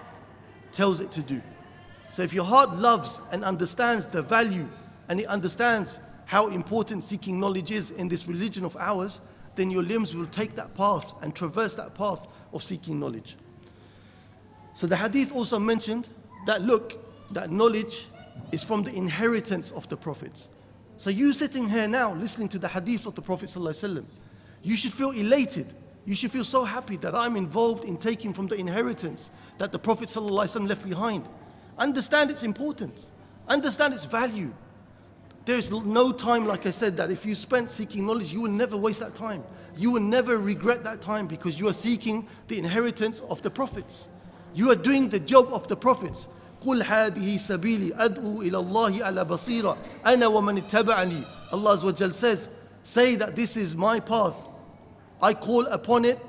tells 0.73 1.01
it 1.01 1.11
to 1.13 1.23
do. 1.23 1.43
So 2.11 2.23
if 2.23 2.33
your 2.33 2.45
heart 2.45 2.75
loves 2.77 3.21
and 3.31 3.45
understands 3.45 4.07
the 4.07 4.23
value 4.23 4.69
and 5.09 5.21
it 5.21 5.27
understands 5.27 5.99
how 6.27 6.49
important 6.49 7.05
seeking 7.05 7.41
knowledge 7.41 7.71
is 7.71 7.91
in 7.91 8.09
this 8.09 8.27
religion 8.27 8.65
of 8.65 8.77
ours, 8.77 9.21
then 9.55 9.71
your 9.71 9.83
limbs 9.83 10.15
will 10.15 10.27
take 10.27 10.55
that 10.55 10.75
path 10.75 11.15
and 11.23 11.35
traverse 11.35 11.75
that 11.75 11.95
path 11.95 12.27
of 12.53 12.63
seeking 12.63 12.99
knowledge. 12.99 13.37
So 14.75 14.87
the 14.87 14.97
hadith 14.97 15.33
also 15.35 15.59
mentioned 15.59 16.11
that 16.47 16.63
look, 16.63 16.99
that 17.33 17.51
knowledge 17.51 18.07
is 18.51 18.63
from 18.63 18.83
the 18.83 18.95
inheritance 18.95 19.71
of 19.71 19.89
the 19.89 19.97
prophets. 19.97 20.49
So 20.97 21.11
you 21.11 21.33
sitting 21.33 21.69
here 21.69 21.89
now 21.89 22.15
listening 22.15 22.49
to 22.51 22.59
the 22.59 22.69
hadith 22.69 23.07
of 23.07 23.15
the 23.15 23.23
Prophet 23.23 23.55
you 24.63 24.77
should 24.77 24.93
feel 24.93 25.11
elated. 25.11 25.67
You 26.05 26.15
should 26.15 26.31
feel 26.31 26.45
so 26.45 26.65
happy 26.65 26.97
that 26.99 27.15
I'm 27.15 27.37
involved 27.37 27.85
in 27.85 27.97
taking 27.97 28.33
from 28.33 28.47
the 28.47 28.57
inheritance 28.57 29.31
that 29.59 29.73
the 29.73 29.79
Prophet 29.79 30.15
left 30.17 30.85
behind. 30.85 31.29
Understand 31.79 32.31
its 32.31 32.43
importance. 32.43 33.09
Understand 33.49 33.95
its 33.95 34.05
value. 34.05 34.53
There 35.46 35.58
is 35.58 35.72
no 35.72 36.12
time, 36.12 36.46
like 36.46 36.66
I 36.66 36.72
said, 36.72 36.98
that 36.98 37.10
if 37.10 37.26
you 37.26 37.34
spent 37.34 37.70
seeking 37.72 38.06
knowledge, 38.06 38.34
you 38.34 38.42
will 38.42 38.52
never 38.52 38.76
waste 38.76 39.00
that 39.00 39.16
time. 39.16 39.44
You 39.78 39.92
will 39.92 40.02
never 40.02 40.38
regret 40.38 40.84
that 40.84 41.00
time 41.00 41.26
because 41.26 41.58
you 41.58 41.70
are 41.70 41.74
seeking 41.74 42.28
the 42.50 42.60
inheritance 42.60 43.22
of 43.30 43.42
the 43.42 43.50
prophets. 43.50 44.10
You 44.54 44.72
are 44.72 44.76
doing 44.76 45.08
the 45.08 45.20
job 45.20 45.48
of 45.54 45.68
the 45.70 45.78
prophets. 45.78 46.28
قل 46.66 46.84
هذه 46.84 47.38
سبيلي 47.38 47.94
أدعو 47.96 48.42
إلى 48.42 48.58
الله 48.58 49.04
على 49.06 49.26
بصيرة 49.26 49.78
أنا 50.06 50.28
ومن 50.28 50.58
اتبعني 50.58 51.24
Allah 51.54 51.78
Azza 51.78 52.14
says 52.14 52.50
say 52.84 53.16
that 53.16 53.36
this 53.36 53.56
is 53.56 53.76
my 53.76 54.00
path 54.00 54.36
I 55.22 55.34
call 55.34 55.66
upon 55.68 56.04
it 56.04 56.20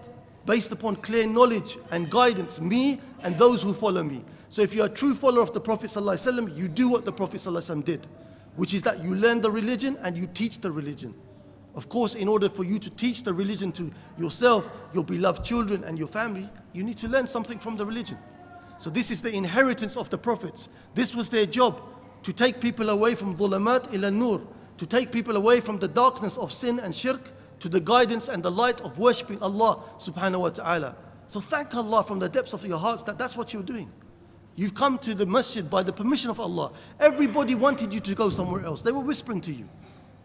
based 0.44 0.70
upon 0.70 0.96
clear 0.96 1.26
knowledge 1.26 1.78
and 1.90 2.10
guidance 2.10 2.60
me 2.60 3.00
and 3.22 3.38
those 3.38 3.62
who 3.62 3.72
follow 3.72 4.02
me 4.02 4.22
so 4.50 4.62
if 4.62 4.75
you're 4.75 4.87
a 4.87 4.90
true 4.90 5.14
follower 5.14 5.42
of 5.42 5.52
the 5.52 5.60
Prophet 5.60 5.87
ﷺ, 5.87 6.56
you 6.56 6.68
do 6.68 6.88
what 6.88 7.04
the 7.04 7.12
Prophet 7.12 7.38
ﷺ 7.38 7.84
did 7.84 8.06
which 8.55 8.74
is 8.74 8.81
that 8.81 9.03
you 9.03 9.15
learn 9.15 9.41
the 9.41 9.51
religion 9.51 9.98
and 10.03 10.15
you 10.17 10.27
teach 10.27 10.60
the 10.60 10.72
religion 10.72 11.13
of 11.75 11.89
course 11.89 12.15
in 12.15 12.27
order 12.27 12.50
for 12.50 12.63
you 12.63 12.77
to 12.77 12.89
teach 12.89 13.24
the 13.24 13.33
religion 13.33 13.72
to 13.72 13.91
yourself 14.17 14.72
your 14.93 15.03
beloved 15.03 15.43
children 15.43 15.83
and 15.83 15.98
your 15.98 16.07
family 16.07 16.50
you 16.74 16.83
need 16.83 16.98
to 16.98 17.07
learn 17.07 17.27
something 17.27 17.60
from 17.60 17.77
the 17.77 17.86
religion 17.86 18.17
so 18.77 18.89
this 18.89 19.12
is 19.12 19.22
the 19.22 19.33
inheritance 19.33 19.95
of 19.98 20.10
the 20.10 20.17
prophets. 20.17 20.69
This 20.93 21.15
was 21.15 21.29
their 21.29 21.45
job, 21.45 21.81
to 22.24 22.33
take 22.33 22.60
people 22.60 22.89
away 22.89 23.15
from 23.15 23.36
dhulamat 23.36 23.93
ila 23.93 24.12
nur, 24.12 24.41
to 24.77 24.86
take 24.86 25.12
people 25.12 25.36
away 25.38 25.60
from 25.60 25.79
the 25.79 25.88
darkness 25.88 26.38
of 26.38 26.51
sin 26.51 26.79
and 26.79 26.93
shirk 26.93 27.31
to 27.60 27.69
the 27.69 27.79
guidance 27.79 28.27
and 28.27 28.43
the 28.43 28.51
light 28.51 28.81
of 28.81 29.00
worshipping 29.00 29.41
Allah 29.41 29.83
subhanahu 29.98 30.41
wa 30.41 30.50
ta'ala. 30.50 30.95
So 31.27 31.39
thank 31.39 31.74
Allah 31.75 32.03
from 32.03 32.19
the 32.19 32.27
depths 32.27 32.53
of 32.53 32.65
your 32.65 32.77
hearts 32.77 33.03
that 33.03 33.17
that's 33.17 33.38
what 33.38 33.53
you're 33.53 33.63
doing. 33.63 33.91
You've 34.55 34.75
come 34.75 35.00
to 35.00 35.15
the 35.15 35.25
masjid 35.25 35.67
by 35.67 35.83
the 35.83 35.93
permission 35.93 36.29
of 36.29 36.39
Allah. 36.39 36.72
Everybody 37.00 37.55
wanted 37.55 37.93
you 37.93 38.00
to 38.01 38.13
go 38.13 38.29
somewhere 38.29 38.63
else. 38.63 38.81
They 38.83 38.91
were 38.91 39.01
whispering 39.01 39.41
to 39.41 39.53
you. 39.53 39.67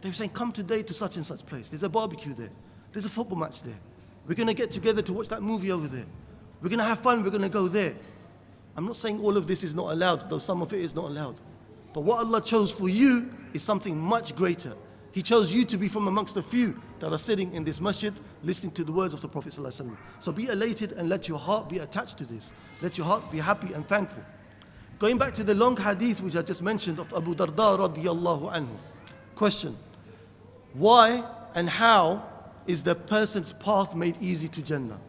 They 0.01 0.09
were 0.09 0.13
saying, 0.13 0.31
come 0.31 0.51
today 0.51 0.83
to 0.83 0.93
such 0.93 1.15
and 1.15 1.25
such 1.25 1.45
place. 1.45 1.69
There's 1.69 1.83
a 1.83 1.89
barbecue 1.89 2.33
there. 2.33 2.51
There's 2.91 3.05
a 3.05 3.09
football 3.09 3.37
match 3.37 3.63
there. 3.63 3.77
We're 4.27 4.35
going 4.35 4.47
to 4.47 4.53
get 4.53 4.71
together 4.71 5.01
to 5.01 5.13
watch 5.13 5.29
that 5.29 5.41
movie 5.41 5.71
over 5.71 5.87
there. 5.87 6.05
We're 6.61 6.69
going 6.69 6.79
to 6.79 6.85
have 6.85 6.99
fun. 6.99 7.23
We're 7.23 7.31
going 7.31 7.41
to 7.41 7.49
go 7.49 7.67
there. 7.67 7.93
I'm 8.77 8.85
not 8.85 8.95
saying 8.95 9.19
all 9.19 9.35
of 9.35 9.47
this 9.47 9.63
is 9.63 9.73
not 9.73 9.91
allowed, 9.91 10.29
though 10.29 10.37
some 10.37 10.61
of 10.61 10.71
it 10.73 10.81
is 10.81 10.95
not 10.95 11.05
allowed. 11.05 11.39
But 11.93 12.01
what 12.01 12.19
Allah 12.19 12.41
chose 12.41 12.71
for 12.71 12.87
you 12.87 13.31
is 13.53 13.63
something 13.63 13.99
much 13.99 14.35
greater. 14.35 14.73
He 15.19 15.23
chose 15.23 15.53
you 15.53 15.65
to 15.65 15.77
be 15.77 15.89
from 15.89 16.07
amongst 16.07 16.35
the 16.35 16.41
few 16.41 16.79
that 16.99 17.11
are 17.11 17.17
sitting 17.17 17.53
in 17.53 17.65
this 17.65 17.81
masjid 17.81 18.13
listening 18.41 18.71
to 18.71 18.85
the 18.85 18.93
words 18.93 19.13
of 19.13 19.19
the 19.19 19.27
Prophet. 19.27 19.51
ﷺ. 19.51 19.97
So 20.19 20.31
be 20.31 20.47
elated 20.47 20.93
and 20.93 21.09
let 21.09 21.27
your 21.27 21.37
heart 21.37 21.67
be 21.67 21.79
attached 21.79 22.17
to 22.19 22.25
this. 22.25 22.53
Let 22.81 22.97
your 22.97 23.05
heart 23.05 23.29
be 23.29 23.39
happy 23.39 23.73
and 23.73 23.85
thankful. 23.85 24.23
Going 24.97 25.17
back 25.17 25.33
to 25.33 25.43
the 25.43 25.53
long 25.53 25.75
hadith 25.75 26.21
which 26.21 26.37
I 26.37 26.41
just 26.41 26.61
mentioned 26.61 26.99
of 26.99 27.11
Abu 27.11 27.35
Darda 27.35 27.77
radiallahu 27.85 28.49
anhu. 28.53 28.73
Question 29.35 29.75
Why 30.71 31.21
and 31.53 31.69
how 31.69 32.23
is 32.65 32.83
the 32.83 32.95
person's 32.95 33.51
path 33.51 33.93
made 33.95 34.15
easy 34.21 34.47
to 34.47 34.61
Jannah? 34.61 35.01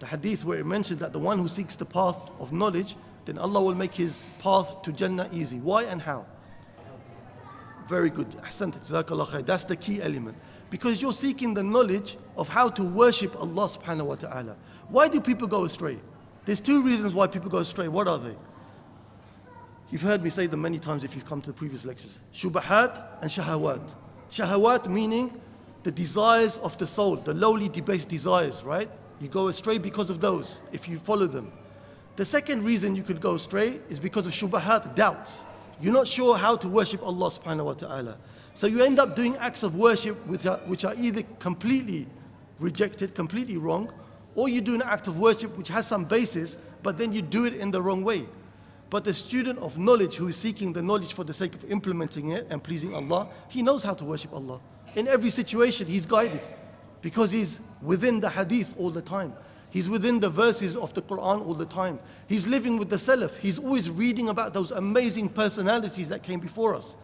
the 0.00 0.06
hadith 0.08 0.44
where 0.44 0.58
it 0.58 0.66
mentioned 0.66 0.98
that 0.98 1.12
the 1.12 1.20
one 1.20 1.38
who 1.38 1.46
seeks 1.46 1.76
the 1.76 1.84
path 1.84 2.28
of 2.40 2.52
knowledge, 2.52 2.96
then 3.24 3.38
Allah 3.38 3.62
will 3.62 3.76
make 3.76 3.94
his 3.94 4.26
path 4.40 4.82
to 4.82 4.90
Jannah 4.90 5.28
easy. 5.32 5.60
Why 5.60 5.84
and 5.84 6.02
how? 6.02 6.26
Very 7.92 8.08
good. 8.08 8.32
That's 8.32 9.64
the 9.64 9.76
key 9.78 10.00
element. 10.00 10.34
Because 10.70 11.02
you're 11.02 11.12
seeking 11.12 11.52
the 11.52 11.62
knowledge 11.62 12.16
of 12.38 12.48
how 12.48 12.70
to 12.70 12.82
worship 12.82 13.38
Allah 13.38 13.66
subhanahu 13.66 14.06
wa 14.06 14.14
ta'ala. 14.14 14.56
Why 14.88 15.08
do 15.08 15.20
people 15.20 15.46
go 15.46 15.64
astray? 15.64 15.98
There's 16.46 16.62
two 16.62 16.82
reasons 16.82 17.12
why 17.12 17.26
people 17.26 17.50
go 17.50 17.58
astray. 17.58 17.88
What 17.88 18.08
are 18.08 18.16
they? 18.16 18.34
You've 19.90 20.00
heard 20.00 20.24
me 20.24 20.30
say 20.30 20.46
them 20.46 20.62
many 20.62 20.78
times 20.78 21.04
if 21.04 21.14
you've 21.14 21.26
come 21.26 21.42
to 21.42 21.48
the 21.48 21.52
previous 21.52 21.84
lectures. 21.84 22.18
Shubahat 22.32 22.98
and 23.20 23.30
shahawat. 23.30 23.86
Shahawat 24.30 24.88
meaning 24.88 25.30
the 25.82 25.92
desires 25.92 26.56
of 26.56 26.78
the 26.78 26.86
soul, 26.86 27.16
the 27.16 27.34
lowly 27.34 27.68
debased 27.68 28.08
desires, 28.08 28.64
right? 28.64 28.88
You 29.20 29.28
go 29.28 29.48
astray 29.48 29.76
because 29.76 30.08
of 30.08 30.22
those, 30.22 30.62
if 30.72 30.88
you 30.88 30.98
follow 30.98 31.26
them. 31.26 31.52
The 32.16 32.24
second 32.24 32.64
reason 32.64 32.96
you 32.96 33.02
could 33.02 33.20
go 33.20 33.34
astray 33.34 33.80
is 33.90 34.00
because 34.00 34.26
of 34.26 34.32
shubahat, 34.32 34.94
doubts. 34.94 35.44
You're 35.82 35.92
not 35.92 36.06
sure 36.06 36.36
how 36.38 36.54
to 36.56 36.68
worship 36.68 37.02
Allah 37.02 37.26
subhanahu 37.26 37.64
wa 37.64 37.72
ta'ala. 37.74 38.16
So 38.54 38.68
you 38.68 38.82
end 38.82 39.00
up 39.00 39.16
doing 39.16 39.36
acts 39.38 39.64
of 39.64 39.74
worship 39.74 40.14
which 40.28 40.46
are, 40.46 40.58
which 40.58 40.84
are 40.84 40.94
either 40.94 41.24
completely 41.40 42.06
rejected, 42.60 43.16
completely 43.16 43.56
wrong, 43.56 43.92
or 44.36 44.48
you 44.48 44.60
do 44.60 44.76
an 44.76 44.82
act 44.82 45.08
of 45.08 45.18
worship 45.18 45.58
which 45.58 45.68
has 45.68 45.88
some 45.88 46.04
basis, 46.04 46.56
but 46.84 46.98
then 46.98 47.12
you 47.12 47.20
do 47.20 47.46
it 47.46 47.54
in 47.54 47.72
the 47.72 47.82
wrong 47.82 48.04
way. 48.04 48.26
But 48.90 49.02
the 49.04 49.12
student 49.12 49.58
of 49.58 49.76
knowledge 49.76 50.14
who 50.14 50.28
is 50.28 50.36
seeking 50.36 50.72
the 50.72 50.82
knowledge 50.82 51.14
for 51.14 51.24
the 51.24 51.32
sake 51.32 51.54
of 51.54 51.68
implementing 51.68 52.30
it 52.30 52.46
and 52.48 52.62
pleasing 52.62 52.94
Allah, 52.94 53.28
he 53.48 53.62
knows 53.62 53.82
how 53.82 53.94
to 53.94 54.04
worship 54.04 54.32
Allah. 54.32 54.60
In 54.94 55.08
every 55.08 55.30
situation, 55.30 55.88
he's 55.88 56.06
guided 56.06 56.46
because 57.00 57.32
he's 57.32 57.60
within 57.82 58.20
the 58.20 58.30
hadith 58.30 58.72
all 58.78 58.90
the 58.90 59.02
time. 59.02 59.32
He's 59.72 59.88
within 59.88 60.20
the 60.20 60.28
verses 60.28 60.76
of 60.76 60.92
the 60.92 61.00
Quran 61.00 61.46
all 61.46 61.54
the 61.54 61.64
time. 61.64 61.98
He's 62.28 62.46
living 62.46 62.76
with 62.76 62.90
the 62.90 62.96
Salaf. 62.96 63.38
He's 63.38 63.58
always 63.58 63.88
reading 63.88 64.28
about 64.28 64.52
those 64.52 64.70
amazing 64.70 65.30
personalities 65.30 66.10
that 66.10 66.22
came 66.22 66.40
before 66.40 66.74
us. 66.74 66.94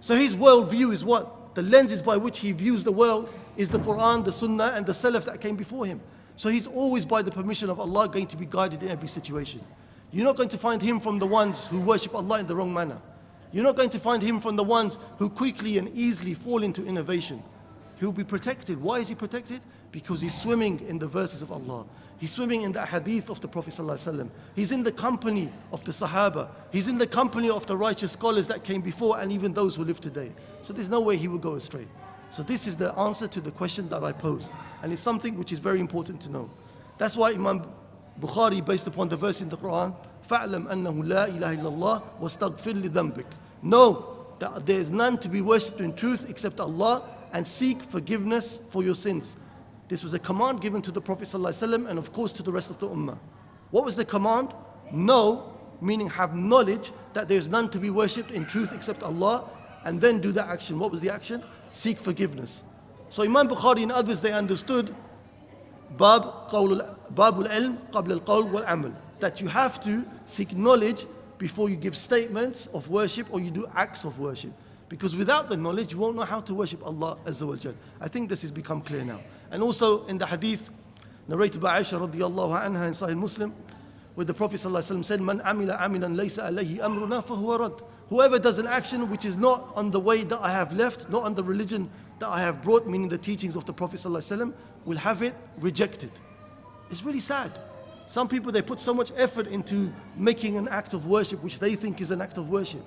So 0.00 0.16
his 0.16 0.34
worldview 0.34 0.92
is 0.92 1.04
what? 1.04 1.54
The 1.54 1.62
lenses 1.62 2.02
by 2.02 2.16
which 2.16 2.40
he 2.40 2.50
views 2.50 2.82
the 2.82 2.90
world 2.90 3.32
is 3.56 3.68
the 3.68 3.78
Quran, 3.78 4.24
the 4.24 4.32
Sunnah, 4.32 4.72
and 4.74 4.84
the 4.84 4.90
Salaf 4.90 5.24
that 5.26 5.40
came 5.40 5.54
before 5.54 5.86
him. 5.86 6.00
So 6.34 6.48
he's 6.48 6.66
always, 6.66 7.04
by 7.04 7.22
the 7.22 7.30
permission 7.30 7.70
of 7.70 7.78
Allah, 7.78 8.08
going 8.08 8.26
to 8.26 8.36
be 8.36 8.46
guided 8.46 8.82
in 8.82 8.88
every 8.88 9.06
situation. 9.06 9.60
You're 10.10 10.24
not 10.24 10.36
going 10.36 10.48
to 10.48 10.58
find 10.58 10.82
him 10.82 10.98
from 10.98 11.20
the 11.20 11.26
ones 11.26 11.68
who 11.68 11.80
worship 11.80 12.16
Allah 12.16 12.40
in 12.40 12.48
the 12.48 12.56
wrong 12.56 12.74
manner. 12.74 13.00
You're 13.52 13.62
not 13.62 13.76
going 13.76 13.90
to 13.90 14.00
find 14.00 14.20
him 14.20 14.40
from 14.40 14.56
the 14.56 14.64
ones 14.64 14.98
who 15.18 15.30
quickly 15.30 15.78
and 15.78 15.88
easily 15.96 16.34
fall 16.34 16.64
into 16.64 16.84
innovation. 16.84 17.44
He'll 18.00 18.10
be 18.10 18.24
protected. 18.24 18.82
Why 18.82 18.98
is 18.98 19.08
he 19.08 19.14
protected? 19.14 19.60
Because 19.91 20.21
he's 20.21 20.39
swimming 20.39 20.79
in 20.87 20.99
the 20.99 21.07
verses 21.07 21.41
of 21.41 21.51
Allah. 21.51 21.85
He's 22.19 22.31
swimming 22.31 22.63
in 22.63 22.71
the 22.71 22.85
hadith 22.85 23.29
of 23.29 23.41
the 23.41 23.47
Prophet 23.47 23.73
ﷺ. 23.73 24.29
He's 24.55 24.71
in 24.71 24.83
the 24.83 24.91
company 24.91 25.49
of 25.71 25.83
the 25.83 25.91
Sahaba. 25.91 26.49
He's 26.71 26.87
in 26.87 26.97
the 26.97 27.05
company 27.05 27.49
of 27.49 27.67
the 27.67 27.77
righteous 27.77 28.13
scholars 28.13 28.47
that 28.47 28.63
came 28.63 28.81
before 28.81 29.19
and 29.19 29.31
even 29.31 29.53
those 29.53 29.75
who 29.75 29.83
live 29.83 30.01
today. 30.01 30.31
So 30.63 30.73
there's 30.73 30.89
no 30.89 30.99
way 30.99 31.15
he 31.15 31.27
will 31.27 31.37
go 31.37 31.53
astray. 31.53 31.85
So 32.29 32.43
this 32.43 32.67
is 32.67 32.75
the 32.75 32.91
answer 32.97 33.27
to 33.27 33.39
the 33.39 33.51
question 33.51 33.87
that 33.89 34.03
I 34.03 34.11
posed. 34.11 34.51
And 34.81 34.91
it's 34.91 35.01
something 35.01 35.37
which 35.37 35.51
is 35.51 35.59
very 35.59 35.79
important 35.79 36.19
to 36.21 36.31
know. 36.31 36.49
That's 36.97 37.15
why 37.15 37.31
Imam 37.33 37.67
Bukhari, 38.19 38.65
based 38.65 38.87
upon 38.87 39.09
the 39.09 39.15
verse 39.15 39.41
in 39.41 39.49
the 39.49 39.57
Quran, 39.57 39.95
فَعْلَمْ 40.27 40.67
أَنَّهُ 40.67 41.03
لَا 41.05 41.29
إِلَهَ 41.29 41.57
إِلَّا 41.57 41.71
اللَّهِ 41.71 42.03
وَاسْتَغْفِرْ 42.19 42.83
لِذَنْبِكَ 42.83 43.25
Know 43.61 44.25
that 44.39 44.65
there 44.65 44.79
is 44.79 44.91
none 44.91 45.17
to 45.19 45.29
be 45.29 45.41
worshipped 45.41 45.79
in 45.79 45.93
truth 45.93 46.29
except 46.29 46.59
Allah 46.59 47.03
and 47.31 47.45
seek 47.45 47.81
forgiveness 47.81 48.59
for 48.71 48.83
your 48.83 48.95
sins. 48.95 49.37
This 49.88 50.02
was 50.02 50.14
a 50.14 50.18
command 50.18 50.60
given 50.60 50.80
to 50.82 50.90
the 50.90 51.00
Prophet 51.00 51.24
ﷺ 51.24 51.88
and 51.88 51.98
of 51.98 52.12
course 52.12 52.32
to 52.32 52.42
the 52.42 52.52
rest 52.52 52.70
of 52.70 52.78
the 52.78 52.88
Ummah. 52.88 53.18
What 53.70 53.84
was 53.84 53.96
the 53.96 54.04
command? 54.04 54.54
Know, 54.90 55.52
meaning 55.80 56.08
have 56.10 56.34
knowledge 56.34 56.92
that 57.14 57.28
there 57.28 57.38
is 57.38 57.48
none 57.48 57.68
to 57.70 57.78
be 57.78 57.90
worshipped 57.90 58.30
in 58.30 58.46
truth 58.46 58.72
except 58.74 59.02
Allah 59.02 59.48
and 59.84 60.00
then 60.00 60.20
do 60.20 60.32
the 60.32 60.46
action. 60.46 60.78
What 60.78 60.90
was 60.90 61.00
the 61.00 61.10
action? 61.10 61.42
seek 61.72 61.98
forgiveness. 61.98 62.62
So 63.08 63.22
Imam 63.22 63.48
Bukhari 63.48 63.82
and 63.82 63.92
others, 63.92 64.20
they 64.20 64.32
understood 64.32 64.94
Bab 65.96 66.22
Babul 66.50 67.48
Ilm 67.48 67.76
Qabl 67.90 68.12
al 68.12 68.20
Qawl 68.20 68.50
wal 68.50 68.64
Amal. 68.66 68.92
That 69.20 69.40
you 69.40 69.48
have 69.48 69.82
to 69.84 70.04
seek 70.26 70.54
knowledge 70.56 71.04
before 71.38 71.68
you 71.68 71.76
give 71.76 71.96
statements 71.96 72.66
of 72.68 72.88
worship 72.88 73.26
or 73.32 73.40
you 73.40 73.50
do 73.50 73.66
acts 73.74 74.04
of 74.04 74.18
worship. 74.18 74.52
Because 74.88 75.16
without 75.16 75.48
the 75.48 75.56
knowledge, 75.56 75.92
you 75.92 75.98
won't 75.98 76.16
know 76.16 76.22
how 76.22 76.40
to 76.40 76.54
worship 76.54 76.84
Allah 76.86 77.16
Azza. 77.24 77.74
I 78.00 78.08
think 78.08 78.28
this 78.28 78.42
has 78.42 78.50
become 78.50 78.82
clear 78.82 79.04
now. 79.04 79.20
And 79.52 79.62
also 79.62 80.06
in 80.06 80.18
the 80.18 80.26
hadith 80.26 80.70
narrated 81.28 81.60
by 81.60 81.80
Aisha 81.80 82.00
radiallahu 82.00 82.58
anha 82.58 82.86
in 82.86 82.92
Sahih 82.92 83.16
Muslim, 83.16 83.54
where 84.14 84.24
the 84.24 84.34
Prophet 84.34 84.56
ﷺ 84.56 85.04
said, 85.04 85.20
Man 85.20 85.40
amila 85.40 85.78
amilan 85.78 86.16
laysa 86.16 86.50
amruna 86.80 87.60
rad. 87.60 87.82
Whoever 88.08 88.38
does 88.38 88.58
an 88.58 88.66
action 88.66 89.08
which 89.10 89.24
is 89.24 89.36
not 89.36 89.68
on 89.76 89.90
the 89.90 90.00
way 90.00 90.22
that 90.22 90.38
I 90.40 90.50
have 90.50 90.72
left, 90.72 91.08
not 91.10 91.22
on 91.22 91.34
the 91.34 91.44
religion 91.44 91.90
that 92.18 92.28
I 92.28 92.40
have 92.40 92.62
brought, 92.62 92.86
meaning 92.86 93.08
the 93.08 93.18
teachings 93.18 93.54
of 93.54 93.64
the 93.66 93.72
Prophet 93.72 93.96
ﷺ, 93.96 94.52
will 94.84 94.98
have 94.98 95.22
it 95.22 95.34
rejected. 95.58 96.10
It's 96.90 97.04
really 97.04 97.20
sad. 97.20 97.52
Some 98.06 98.28
people, 98.28 98.52
they 98.52 98.62
put 98.62 98.80
so 98.80 98.92
much 98.92 99.12
effort 99.16 99.46
into 99.46 99.92
making 100.16 100.56
an 100.56 100.68
act 100.68 100.92
of 100.92 101.06
worship 101.06 101.42
which 101.42 101.58
they 101.60 101.74
think 101.74 102.00
is 102.00 102.10
an 102.10 102.20
act 102.20 102.36
of 102.36 102.48
worship. 102.48 102.82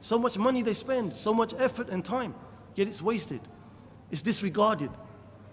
So 0.00 0.18
much 0.18 0.38
money 0.38 0.62
they 0.62 0.74
spend, 0.74 1.16
so 1.16 1.34
much 1.34 1.54
effort 1.58 1.88
and 1.88 2.04
time, 2.04 2.34
yet 2.74 2.88
it's 2.88 3.02
wasted. 3.02 3.40
It's 4.10 4.22
disregarded. 4.22 4.90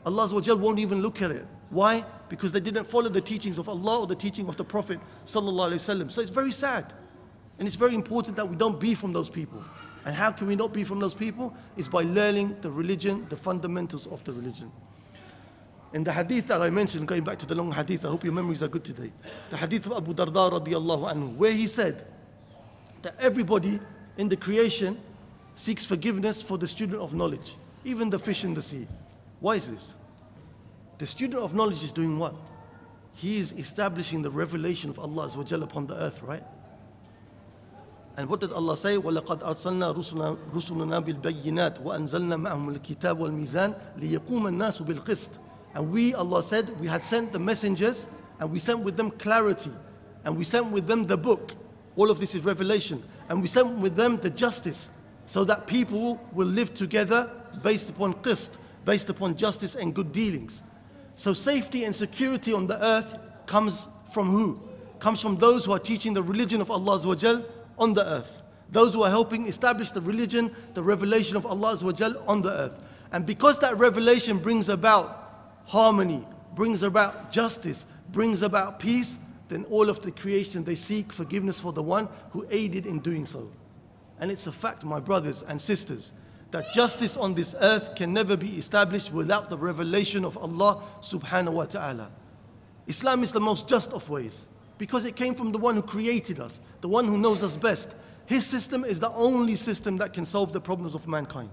Allah 0.05 0.55
won't 0.55 0.79
even 0.79 1.01
look 1.01 1.21
at 1.21 1.31
it. 1.31 1.45
Why? 1.69 2.03
Because 2.27 2.51
they 2.51 2.59
didn't 2.59 2.85
follow 2.85 3.09
the 3.09 3.21
teachings 3.21 3.57
of 3.57 3.69
Allah 3.69 4.01
or 4.01 4.07
the 4.07 4.15
teaching 4.15 4.47
of 4.47 4.57
the 4.57 4.63
Prophet. 4.63 4.99
So 5.25 5.41
it's 5.47 6.29
very 6.29 6.51
sad. 6.51 6.93
And 7.59 7.67
it's 7.67 7.75
very 7.75 7.93
important 7.93 8.35
that 8.37 8.49
we 8.49 8.55
don't 8.55 8.79
be 8.79 8.95
from 8.95 9.13
those 9.13 9.29
people. 9.29 9.63
And 10.03 10.15
how 10.15 10.31
can 10.31 10.47
we 10.47 10.55
not 10.55 10.73
be 10.73 10.83
from 10.83 10.99
those 10.99 11.13
people? 11.13 11.53
Is 11.77 11.87
by 11.87 12.01
learning 12.01 12.57
the 12.61 12.71
religion, 12.71 13.27
the 13.29 13.37
fundamentals 13.37 14.07
of 14.07 14.23
the 14.23 14.33
religion. 14.33 14.71
In 15.93 16.03
the 16.03 16.11
hadith 16.11 16.47
that 16.47 16.61
I 16.61 16.69
mentioned, 16.69 17.07
going 17.07 17.23
back 17.23 17.37
to 17.39 17.45
the 17.45 17.53
long 17.53 17.71
hadith, 17.71 18.05
I 18.05 18.09
hope 18.09 18.23
your 18.23 18.33
memories 18.33 18.63
are 18.63 18.67
good 18.69 18.83
today. 18.83 19.11
The 19.49 19.57
hadith 19.57 19.85
of 19.87 19.97
Abu 19.97 20.13
Darda 20.13 20.51
radiallahu 20.59 21.13
anhu, 21.13 21.35
where 21.35 21.51
he 21.51 21.67
said 21.67 22.03
that 23.01 23.13
everybody 23.19 23.79
in 24.17 24.29
the 24.29 24.37
creation 24.37 24.97
seeks 25.53 25.85
forgiveness 25.85 26.41
for 26.41 26.57
the 26.57 26.67
student 26.67 26.99
of 27.01 27.13
knowledge, 27.13 27.55
even 27.83 28.09
the 28.09 28.17
fish 28.17 28.43
in 28.43 28.53
the 28.53 28.61
sea. 28.61 28.87
Why 29.40 29.56
is 29.56 29.70
this? 29.70 29.96
The 30.98 31.06
student 31.06 31.42
of 31.42 31.54
knowledge 31.54 31.82
is 31.82 31.92
doing 31.92 32.18
what? 32.18 32.34
He 33.14 33.38
is 33.38 33.52
establishing 33.52 34.22
the 34.22 34.30
revelation 34.30 34.90
of 34.90 34.98
Allah 34.98 35.30
upon 35.62 35.86
the 35.86 35.94
earth, 35.94 36.22
right? 36.22 36.42
And 38.16 38.30
what 38.30 38.40
did 38.40 38.52
Allah 38.52 38.76
say? 38.76 38.96
وَلَقَدْ 38.96 39.40
أَرْسَلْنَا 39.42 39.94
رُسُلُنَا 40.52 41.04
بِالْبَيِّنَاتِ 41.04 41.82
وَأَنزَلْنَا 41.82 42.36
مَعَهُمُ 42.36 42.78
الْكِتَابَ 42.78 43.18
وَالْمِيزَانِ 43.18 43.74
لِيَقُومَ 43.98 44.48
النَّاسُ 44.48 44.82
بِالْقِسْطِ 44.82 45.28
And 45.74 45.92
we, 45.92 46.14
Allah 46.14 46.42
said, 46.42 46.70
we 46.80 46.86
had 46.86 47.04
sent 47.04 47.32
the 47.34 47.38
messengers 47.38 48.08
and 48.40 48.50
we 48.50 48.58
sent 48.58 48.80
with 48.80 48.96
them 48.96 49.10
clarity 49.10 49.70
and 50.24 50.36
we 50.36 50.44
sent 50.44 50.70
with 50.72 50.86
them 50.86 51.06
the 51.06 51.16
book. 51.16 51.52
All 51.94 52.10
of 52.10 52.18
this 52.18 52.34
is 52.34 52.44
revelation. 52.44 53.02
And 53.28 53.42
we 53.42 53.48
sent 53.48 53.78
with 53.80 53.96
them 53.96 54.16
the 54.16 54.30
justice 54.30 54.88
so 55.26 55.44
that 55.44 55.66
people 55.66 56.20
will 56.32 56.46
live 56.46 56.72
together 56.72 57.30
based 57.62 57.90
upon 57.90 58.14
qist, 58.14 58.56
based 58.85 59.09
upon 59.09 59.35
justice 59.35 59.75
and 59.75 59.93
good 59.93 60.11
dealings. 60.11 60.61
So 61.15 61.33
safety 61.33 61.83
and 61.83 61.95
security 61.95 62.53
on 62.53 62.67
the 62.67 62.83
earth 62.83 63.17
comes 63.45 63.87
from 64.11 64.29
who? 64.29 64.59
Comes 64.99 65.21
from 65.21 65.37
those 65.37 65.65
who 65.65 65.71
are 65.71 65.79
teaching 65.79 66.13
the 66.13 66.23
religion 66.23 66.61
of 66.61 66.71
Allah 66.71 66.99
on 67.77 67.93
the 67.93 68.05
earth. 68.05 68.41
Those 68.69 68.93
who 68.93 69.03
are 69.03 69.09
helping 69.09 69.47
establish 69.47 69.91
the 69.91 70.01
religion, 70.01 70.55
the 70.73 70.83
revelation 70.83 71.35
of 71.35 71.45
Allah 71.45 71.77
on 72.27 72.41
the 72.41 72.51
earth. 72.51 72.73
And 73.11 73.25
because 73.25 73.59
that 73.59 73.77
revelation 73.77 74.37
brings 74.37 74.69
about 74.69 75.61
harmony, 75.65 76.25
brings 76.55 76.83
about 76.83 77.31
justice, 77.31 77.85
brings 78.11 78.41
about 78.41 78.79
peace, 78.79 79.17
then 79.49 79.65
all 79.65 79.89
of 79.89 80.01
the 80.01 80.11
creation, 80.11 80.63
they 80.63 80.75
seek 80.75 81.11
forgiveness 81.11 81.59
for 81.59 81.73
the 81.73 81.83
one 81.83 82.07
who 82.31 82.47
aided 82.49 82.85
in 82.85 82.99
doing 82.99 83.25
so. 83.25 83.51
And 84.19 84.31
it's 84.31 84.47
a 84.47 84.51
fact, 84.51 84.85
my 84.85 84.99
brothers 84.99 85.43
and 85.43 85.59
sisters, 85.59 86.13
that 86.51 86.71
justice 86.73 87.17
on 87.17 87.33
this 87.33 87.55
earth 87.61 87.95
can 87.95 88.13
never 88.13 88.35
be 88.37 88.57
established 88.57 89.11
without 89.13 89.49
the 89.49 89.57
revelation 89.57 90.25
of 90.25 90.37
Allah 90.37 90.83
subhanahu 91.01 91.53
wa 91.53 91.65
ta'ala. 91.65 92.11
Islam 92.87 93.23
is 93.23 93.31
the 93.31 93.39
most 93.39 93.69
just 93.69 93.93
of 93.93 94.09
ways 94.09 94.45
because 94.77 95.05
it 95.05 95.15
came 95.15 95.33
from 95.33 95.51
the 95.51 95.57
one 95.57 95.75
who 95.75 95.81
created 95.81 96.39
us, 96.39 96.59
the 96.81 96.89
one 96.89 97.05
who 97.05 97.17
knows 97.17 97.41
us 97.41 97.55
best. 97.55 97.95
His 98.25 98.45
system 98.45 98.83
is 98.83 98.99
the 98.99 99.11
only 99.11 99.55
system 99.55 99.97
that 99.97 100.13
can 100.13 100.25
solve 100.25 100.51
the 100.51 100.61
problems 100.61 100.93
of 100.93 101.07
mankind. 101.07 101.51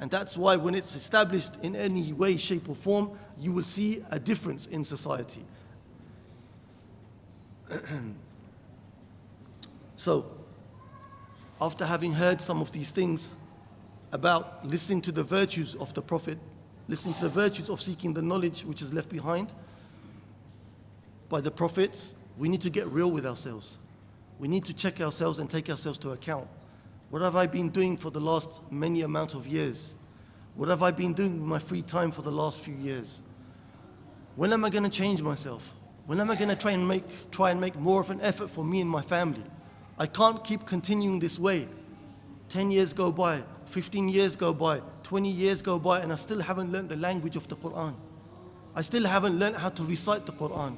And 0.00 0.10
that's 0.10 0.36
why 0.36 0.56
when 0.56 0.74
it's 0.74 0.94
established 0.94 1.52
in 1.62 1.74
any 1.74 2.12
way, 2.12 2.36
shape, 2.36 2.68
or 2.68 2.74
form, 2.74 3.10
you 3.38 3.52
will 3.52 3.64
see 3.64 4.04
a 4.10 4.18
difference 4.18 4.66
in 4.66 4.84
society. 4.84 5.42
so, 9.96 10.24
after 11.60 11.84
having 11.84 12.12
heard 12.12 12.40
some 12.40 12.60
of 12.60 12.70
these 12.70 12.90
things 12.92 13.34
about 14.12 14.66
listening 14.66 15.00
to 15.02 15.12
the 15.12 15.22
virtues 15.22 15.74
of 15.76 15.92
the 15.94 16.02
Prophet, 16.02 16.38
listening 16.88 17.14
to 17.14 17.22
the 17.22 17.28
virtues 17.28 17.68
of 17.68 17.80
seeking 17.80 18.14
the 18.14 18.22
knowledge 18.22 18.62
which 18.62 18.82
is 18.82 18.92
left 18.92 19.08
behind 19.08 19.52
by 21.28 21.40
the 21.40 21.50
prophets, 21.50 22.14
we 22.38 22.48
need 22.48 22.60
to 22.62 22.70
get 22.70 22.86
real 22.86 23.10
with 23.10 23.26
ourselves. 23.26 23.78
We 24.38 24.48
need 24.48 24.64
to 24.64 24.74
check 24.74 25.00
ourselves 25.00 25.38
and 25.38 25.50
take 25.50 25.68
ourselves 25.68 25.98
to 25.98 26.10
account. 26.10 26.48
What 27.10 27.22
have 27.22 27.36
I 27.36 27.46
been 27.46 27.70
doing 27.70 27.96
for 27.96 28.10
the 28.10 28.20
last 28.20 28.62
many 28.70 29.02
amount 29.02 29.34
of 29.34 29.46
years? 29.46 29.94
What 30.54 30.68
have 30.68 30.82
I 30.82 30.90
been 30.90 31.12
doing 31.12 31.34
with 31.34 31.48
my 31.48 31.58
free 31.58 31.82
time 31.82 32.10
for 32.10 32.22
the 32.22 32.32
last 32.32 32.60
few 32.60 32.74
years? 32.74 33.20
When 34.36 34.52
am 34.52 34.64
I 34.64 34.70
going 34.70 34.84
to 34.84 34.90
change 34.90 35.20
myself? 35.20 35.74
When 36.06 36.20
am 36.20 36.30
I 36.30 36.36
going 36.36 36.48
to 36.48 36.56
try 36.56 36.72
and 36.72 36.86
make 36.86 37.30
try 37.30 37.50
and 37.50 37.60
make 37.60 37.76
more 37.76 38.00
of 38.00 38.10
an 38.10 38.20
effort 38.20 38.50
for 38.50 38.64
me 38.64 38.80
and 38.80 38.88
my 38.88 39.02
family? 39.02 39.42
I 39.98 40.06
can't 40.06 40.42
keep 40.44 40.64
continuing 40.64 41.18
this 41.18 41.38
way. 41.38 41.68
10 42.48 42.70
years 42.70 42.92
go 42.92 43.12
by, 43.12 43.42
15 43.68 44.08
years 44.08 44.36
go 44.36 44.52
by, 44.52 44.80
20 45.02 45.28
years 45.30 45.62
go 45.62 45.78
by, 45.78 46.00
and 46.00 46.12
I 46.12 46.16
still 46.16 46.40
haven't 46.40 46.72
learned 46.72 46.88
the 46.88 46.96
language 46.96 47.36
of 47.36 47.48
the 47.48 47.56
Quran. 47.56 47.94
I 48.74 48.82
still 48.82 49.06
haven't 49.06 49.38
learned 49.38 49.56
how 49.56 49.70
to 49.70 49.84
recite 49.84 50.26
the 50.26 50.32
Quran. 50.32 50.76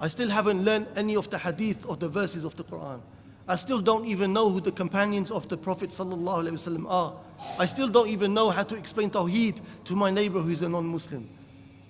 I 0.00 0.08
still 0.08 0.28
haven't 0.28 0.64
learned 0.64 0.86
any 0.96 1.16
of 1.16 1.30
the 1.30 1.38
hadith 1.38 1.86
or 1.88 1.96
the 1.96 2.08
verses 2.08 2.44
of 2.44 2.56
the 2.56 2.64
Quran. 2.64 3.00
I 3.46 3.56
still 3.56 3.80
don't 3.80 4.06
even 4.06 4.32
know 4.32 4.48
who 4.50 4.60
the 4.60 4.72
companions 4.72 5.30
of 5.30 5.48
the 5.48 5.56
Prophet 5.56 5.90
ﷺ 5.90 6.86
are. 6.90 7.12
I 7.58 7.66
still 7.66 7.88
don't 7.88 8.08
even 8.08 8.32
know 8.32 8.50
how 8.50 8.62
to 8.62 8.76
explain 8.76 9.10
Tawheed 9.10 9.60
to 9.84 9.94
my 9.94 10.10
neighbor 10.10 10.40
who 10.40 10.48
is 10.50 10.62
a 10.62 10.68
non 10.68 10.86
Muslim. 10.86 11.28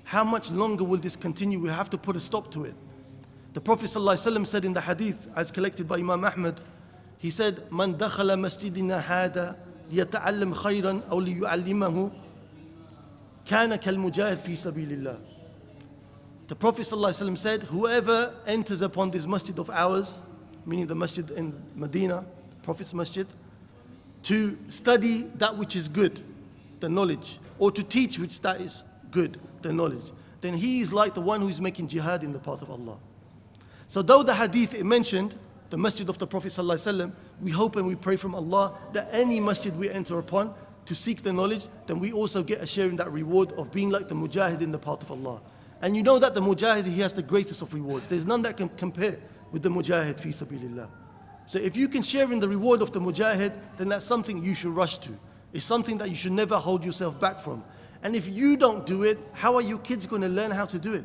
How 0.05 0.25
much 0.25 0.51
longer 0.51 0.85
will 0.85 0.99
this 0.99 1.17
continue? 1.17 1.61
We 1.61 1.69
have 1.69 1.91
to 1.91 1.99
put 1.99 2.17
a 2.17 2.21
stop 2.21 2.51
to 2.53 2.65
it. 2.65 2.75
The 3.53 3.61
Prophet 3.61 3.87
ﷺ 3.87 4.47
said 4.47 4.65
in 4.65 4.73
the 4.73 4.81
hadith, 4.81 5.31
as 5.37 5.53
collected 5.53 5.87
by 5.87 5.97
Imam 5.99 6.25
Ahmad, 6.25 6.61
he 7.19 7.31
said, 7.31 7.71
Man 7.71 7.95
dakhala 7.95 8.37
masjidina 8.37 9.01
hada 9.01 9.57
ليتعلم 9.92 10.54
خيرا 10.54 11.02
أو 11.12 11.20
ليعلمه 11.20 12.12
كان 13.46 13.76
كالمجاهد 13.76 14.38
في 14.38 14.56
سبيل 14.56 14.92
الله. 14.92 15.18
The 16.48 16.56
Prophet 16.56 16.82
ﷺ 16.82 17.38
said, 17.38 17.64
whoever 17.64 18.34
enters 18.48 18.82
upon 18.82 19.12
this 19.12 19.28
masjid 19.28 19.58
of 19.60 19.70
ours, 19.70 20.20
meaning 20.66 20.88
the 20.88 20.96
masjid 20.96 21.30
in 21.32 21.54
Medina, 21.76 22.26
Prophet's 22.64 22.94
masjid, 22.94 23.28
to 24.24 24.58
study 24.70 25.24
that 25.36 25.58
which 25.58 25.76
is 25.76 25.88
good, 25.88 26.20
the 26.80 26.90
knowledge, 26.90 27.40
or 27.60 27.72
to 27.72 27.84
teach 27.84 28.18
which 28.18 28.42
that 28.42 28.62
is 28.62 28.84
good, 29.12 29.40
the 29.62 29.72
knowledge, 29.72 30.12
then 30.42 30.54
he 30.56 30.82
is 30.82 30.92
like 30.92 31.14
the 31.14 31.22
one 31.22 31.42
who 31.42 31.50
is 31.50 31.62
making 31.62 31.88
jihad 31.88 32.24
in 32.24 32.34
the 32.34 32.40
path 32.40 32.62
of 32.62 32.72
Allah. 32.72 32.98
So 33.88 34.02
though 34.02 34.24
the 34.24 34.34
hadith 34.34 34.74
it 34.74 34.86
mentioned, 34.86 35.36
the 35.75 35.79
masjid 35.79 36.09
of 36.09 36.19
the 36.19 36.27
Prophet 36.29 36.51
ﷺ, 36.51 37.11
we 37.43 37.51
hope 37.51 37.75
and 37.75 37.85
we 37.85 37.97
pray 37.97 38.15
from 38.15 38.33
Allah 38.33 38.79
that 38.93 39.09
any 39.11 39.41
masjid 39.41 39.77
we 39.77 39.91
enter 39.91 40.21
upon 40.21 40.55
to 40.87 40.95
seek 40.95 41.25
the 41.25 41.33
knowledge, 41.33 41.67
then 41.89 41.99
we 41.99 42.13
also 42.13 42.45
get 42.45 42.61
a 42.61 42.67
share 42.67 42.87
in 42.87 42.95
that 42.95 43.11
reward 43.11 43.51
of 43.55 43.73
being 43.73 43.91
like 43.91 44.07
the 44.07 44.15
mujahid 44.15 44.61
in 44.61 44.71
the 44.71 44.79
path 44.79 45.03
of 45.03 45.11
Allah. 45.11 45.41
And 45.83 45.97
you 45.97 46.05
know 46.05 46.21
that 46.21 46.33
the 46.33 46.41
mujahid, 46.41 46.85
he 46.85 47.01
has 47.01 47.13
the 47.13 47.25
greatest 47.25 47.61
of 47.61 47.75
rewards. 47.75 48.07
There's 48.07 48.25
none 48.25 48.43
that 48.43 48.57
can 48.57 48.69
compare 48.69 49.19
with 49.51 49.65
the 49.65 49.69
mujahid 49.69 50.21
fi 50.21 50.29
sabilillah. 50.29 50.89
So 51.47 51.59
if 51.59 51.77
you 51.77 51.89
can 51.89 52.03
share 52.03 52.31
in 52.31 52.39
the 52.39 52.49
reward 52.49 52.81
of 52.81 52.93
the 52.93 53.01
mujahid, 53.01 53.53
then 53.77 53.89
that's 53.89 54.05
something 54.05 54.45
you 54.45 54.55
should 54.55 54.77
rush 54.77 54.99
to. 54.99 55.11
It's 55.53 55.65
something 55.65 55.99
that 55.99 56.09
you 56.09 56.15
should 56.15 56.31
never 56.31 56.57
hold 56.57 56.85
yourself 56.85 57.21
back 57.21 57.41
from. 57.41 57.65
And 58.05 58.15
if 58.15 58.29
you 58.29 58.57
don't 58.57 58.87
do 58.87 59.03
it, 59.03 59.19
how 59.33 59.57
are 59.57 59.61
your 59.61 59.79
kids 59.79 60.07
going 60.07 60.23
to 60.23 60.29
learn 60.29 60.53
how 60.53 60.67
to 60.67 60.79
do 60.79 60.95
it? 60.95 61.05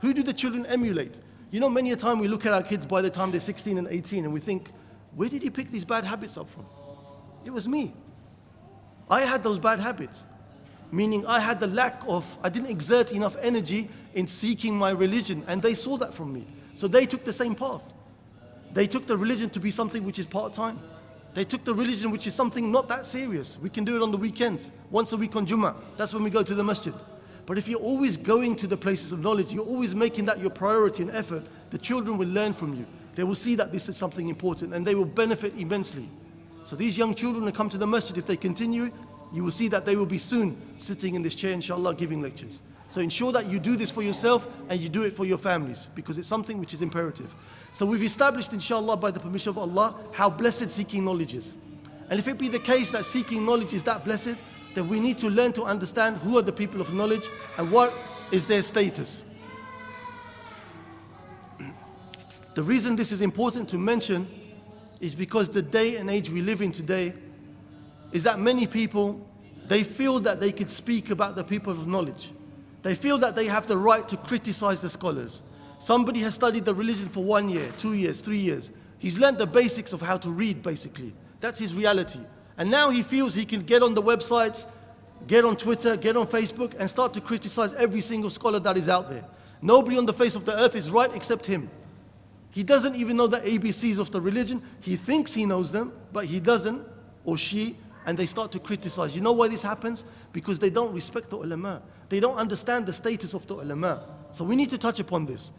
Who 0.00 0.12
do 0.12 0.22
the 0.22 0.34
children 0.34 0.66
emulate? 0.66 1.18
You 1.52 1.60
know, 1.60 1.68
many 1.68 1.92
a 1.92 1.96
time 1.96 2.18
we 2.18 2.28
look 2.28 2.46
at 2.46 2.54
our 2.54 2.62
kids 2.62 2.86
by 2.86 3.02
the 3.02 3.10
time 3.10 3.30
they're 3.30 3.38
16 3.38 3.76
and 3.76 3.86
18 3.86 4.24
and 4.24 4.32
we 4.32 4.40
think, 4.40 4.70
where 5.14 5.28
did 5.28 5.42
he 5.42 5.50
pick 5.50 5.68
these 5.68 5.84
bad 5.84 6.02
habits 6.02 6.38
up 6.38 6.48
from? 6.48 6.64
It 7.44 7.50
was 7.50 7.68
me. 7.68 7.92
I 9.10 9.20
had 9.20 9.42
those 9.42 9.58
bad 9.58 9.78
habits, 9.78 10.24
meaning 10.90 11.26
I 11.26 11.40
had 11.40 11.60
the 11.60 11.66
lack 11.66 12.00
of, 12.08 12.24
I 12.42 12.48
didn't 12.48 12.70
exert 12.70 13.12
enough 13.12 13.36
energy 13.42 13.90
in 14.14 14.26
seeking 14.26 14.78
my 14.78 14.90
religion, 14.90 15.44
and 15.46 15.60
they 15.60 15.74
saw 15.74 15.98
that 15.98 16.14
from 16.14 16.32
me. 16.32 16.46
So 16.72 16.88
they 16.88 17.04
took 17.04 17.22
the 17.22 17.34
same 17.34 17.54
path. 17.54 17.82
They 18.72 18.86
took 18.86 19.06
the 19.06 19.18
religion 19.18 19.50
to 19.50 19.60
be 19.60 19.70
something 19.70 20.04
which 20.04 20.18
is 20.18 20.24
part 20.24 20.54
time. 20.54 20.80
They 21.34 21.44
took 21.44 21.64
the 21.64 21.74
religion 21.74 22.10
which 22.10 22.26
is 22.26 22.34
something 22.34 22.72
not 22.72 22.88
that 22.88 23.04
serious. 23.04 23.58
We 23.58 23.68
can 23.68 23.84
do 23.84 23.96
it 23.96 24.02
on 24.02 24.10
the 24.10 24.16
weekends, 24.16 24.70
once 24.90 25.12
a 25.12 25.18
week 25.18 25.36
on 25.36 25.44
Jummah. 25.44 25.74
That's 25.98 26.14
when 26.14 26.22
we 26.22 26.30
go 26.30 26.42
to 26.42 26.54
the 26.54 26.64
masjid. 26.64 26.94
But 27.46 27.58
if 27.58 27.68
you're 27.68 27.80
always 27.80 28.16
going 28.16 28.56
to 28.56 28.66
the 28.66 28.76
places 28.76 29.12
of 29.12 29.20
knowledge, 29.20 29.52
you're 29.52 29.66
always 29.66 29.94
making 29.94 30.26
that 30.26 30.38
your 30.38 30.50
priority 30.50 31.02
and 31.02 31.10
effort, 31.10 31.44
the 31.70 31.78
children 31.78 32.16
will 32.16 32.28
learn 32.28 32.54
from 32.54 32.74
you. 32.74 32.86
They 33.14 33.24
will 33.24 33.34
see 33.34 33.56
that 33.56 33.72
this 33.72 33.88
is 33.88 33.96
something 33.96 34.28
important 34.28 34.72
and 34.72 34.86
they 34.86 34.94
will 34.94 35.04
benefit 35.04 35.58
immensely. 35.58 36.08
So 36.64 36.76
these 36.76 36.96
young 36.96 37.14
children 37.14 37.44
who 37.44 37.52
come 37.52 37.68
to 37.70 37.78
the 37.78 37.86
masjid, 37.86 38.16
if 38.16 38.26
they 38.26 38.36
continue, 38.36 38.90
you 39.32 39.42
will 39.42 39.50
see 39.50 39.68
that 39.68 39.84
they 39.84 39.96
will 39.96 40.06
be 40.06 40.18
soon 40.18 40.56
sitting 40.76 41.14
in 41.14 41.22
this 41.22 41.34
chair, 41.34 41.52
inshallah, 41.52 41.94
giving 41.94 42.22
lectures. 42.22 42.62
So 42.90 43.00
ensure 43.00 43.32
that 43.32 43.46
you 43.46 43.58
do 43.58 43.76
this 43.76 43.90
for 43.90 44.02
yourself 44.02 44.46
and 44.68 44.78
you 44.78 44.88
do 44.88 45.02
it 45.04 45.14
for 45.14 45.24
your 45.24 45.38
families 45.38 45.88
because 45.94 46.18
it's 46.18 46.28
something 46.28 46.58
which 46.58 46.74
is 46.74 46.82
imperative. 46.82 47.34
So 47.72 47.86
we've 47.86 48.02
established, 48.02 48.52
inshallah, 48.52 48.98
by 48.98 49.10
the 49.10 49.18
permission 49.18 49.50
of 49.50 49.58
Allah, 49.58 49.96
how 50.12 50.28
blessed 50.28 50.68
seeking 50.68 51.04
knowledge 51.04 51.34
is. 51.34 51.56
And 52.10 52.18
if 52.18 52.28
it 52.28 52.38
be 52.38 52.48
the 52.48 52.58
case 52.58 52.90
that 52.90 53.06
seeking 53.06 53.46
knowledge 53.46 53.72
is 53.72 53.82
that 53.84 54.04
blessed, 54.04 54.36
then 54.74 54.88
we 54.88 55.00
need 55.00 55.18
to 55.18 55.28
learn 55.28 55.52
to 55.52 55.64
understand 55.64 56.16
who 56.18 56.38
are 56.38 56.42
the 56.42 56.52
people 56.52 56.80
of 56.80 56.92
knowledge 56.94 57.28
and 57.58 57.70
what 57.70 57.92
is 58.30 58.46
their 58.46 58.62
status. 58.62 59.24
The 62.54 62.62
reason 62.62 62.96
this 62.96 63.12
is 63.12 63.22
important 63.22 63.68
to 63.70 63.78
mention 63.78 64.26
is 65.00 65.14
because 65.14 65.48
the 65.48 65.62
day 65.62 65.96
and 65.96 66.10
age 66.10 66.28
we 66.28 66.42
live 66.42 66.60
in 66.60 66.70
today 66.70 67.14
is 68.12 68.24
that 68.24 68.38
many 68.38 68.66
people 68.66 69.26
they 69.66 69.84
feel 69.84 70.18
that 70.20 70.40
they 70.40 70.52
can 70.52 70.66
speak 70.66 71.10
about 71.10 71.36
the 71.36 71.44
people 71.44 71.72
of 71.72 71.86
knowledge. 71.86 72.32
They 72.82 72.94
feel 72.94 73.18
that 73.18 73.36
they 73.36 73.46
have 73.46 73.66
the 73.66 73.76
right 73.76 74.06
to 74.08 74.16
criticize 74.16 74.82
the 74.82 74.88
scholars. 74.88 75.40
Somebody 75.78 76.20
has 76.20 76.34
studied 76.34 76.64
the 76.64 76.74
religion 76.74 77.08
for 77.08 77.24
one 77.24 77.48
year, 77.48 77.68
two 77.78 77.94
years, 77.94 78.20
three 78.20 78.38
years. 78.38 78.72
He's 78.98 79.18
learned 79.18 79.38
the 79.38 79.46
basics 79.46 79.92
of 79.92 80.00
how 80.00 80.16
to 80.18 80.30
read, 80.30 80.62
basically. 80.62 81.12
That's 81.40 81.58
his 81.58 81.74
reality. 81.74 82.20
And 82.62 82.70
now 82.70 82.90
he 82.90 83.02
feels 83.02 83.34
he 83.34 83.44
can 83.44 83.62
get 83.62 83.82
on 83.82 83.92
the 83.92 84.00
websites, 84.00 84.66
get 85.26 85.44
on 85.44 85.56
Twitter, 85.56 85.96
get 85.96 86.16
on 86.16 86.28
Facebook, 86.28 86.76
and 86.78 86.88
start 86.88 87.12
to 87.14 87.20
criticize 87.20 87.74
every 87.74 88.00
single 88.00 88.30
scholar 88.30 88.60
that 88.60 88.76
is 88.76 88.88
out 88.88 89.10
there. 89.10 89.24
Nobody 89.60 89.98
on 89.98 90.06
the 90.06 90.12
face 90.12 90.36
of 90.36 90.44
the 90.44 90.56
earth 90.56 90.76
is 90.76 90.88
right 90.88 91.10
except 91.12 91.44
him. 91.44 91.68
He 92.52 92.62
doesn't 92.62 92.94
even 92.94 93.16
know 93.16 93.26
the 93.26 93.40
ABCs 93.40 93.98
of 93.98 94.12
the 94.12 94.20
religion. 94.20 94.62
He 94.80 94.94
thinks 94.94 95.34
he 95.34 95.44
knows 95.44 95.72
them, 95.72 95.92
but 96.12 96.26
he 96.26 96.38
doesn't, 96.38 96.80
or 97.24 97.36
she, 97.36 97.74
and 98.06 98.16
they 98.16 98.26
start 98.26 98.52
to 98.52 98.60
criticize. 98.60 99.16
You 99.16 99.22
know 99.22 99.32
why 99.32 99.48
this 99.48 99.62
happens? 99.62 100.04
Because 100.32 100.60
they 100.60 100.70
don't 100.70 100.94
respect 100.94 101.30
the 101.30 101.38
ulama. 101.38 101.82
They 102.10 102.20
don't 102.20 102.36
understand 102.36 102.86
the 102.86 102.92
status 102.92 103.34
of 103.34 103.44
the 103.48 103.54
ulama. 103.54 104.04
So 104.30 104.44
we 104.44 104.54
need 104.54 104.70
to 104.70 104.78
touch 104.78 105.00
upon 105.00 105.26
this. 105.26 105.50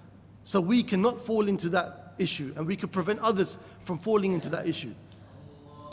So 0.45 0.61
we 0.61 0.83
cannot 0.83 1.19
fall 1.19 1.49
into 1.49 1.67
that 1.67 2.13
issue, 2.17 2.53
and 2.55 2.65
we 2.65 2.77
can 2.77 2.87
prevent 2.87 3.19
others 3.19 3.57
from 3.83 3.97
falling 3.97 4.31
into 4.31 4.47
that 4.51 4.69
issue. 4.69 4.93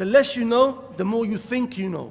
The 0.01 0.07
less 0.07 0.35
you 0.35 0.47
know, 0.47 0.83
the 0.97 1.05
more 1.05 1.27
you 1.27 1.37
think 1.37 1.77
you 1.77 1.91
know. 1.91 2.11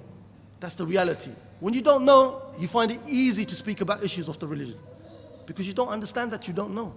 That's 0.60 0.76
the 0.76 0.86
reality. 0.86 1.32
When 1.60 1.74
you 1.74 1.82
don't 1.82 2.06
know, 2.06 2.44
you 2.60 2.68
find 2.68 2.92
it 2.92 3.00
easy 3.08 3.46
to 3.46 3.56
speak 3.56 3.82
about 3.82 4.04
issues 4.04 4.30
of 4.30 4.38
the 4.38 4.46
religion 4.46 4.78
because 5.48 5.68
you 5.68 5.74
don't 5.74 5.88
understand 5.88 6.32
that 6.34 6.48
you 6.48 6.54
don't 6.54 6.76
know. 6.76 6.94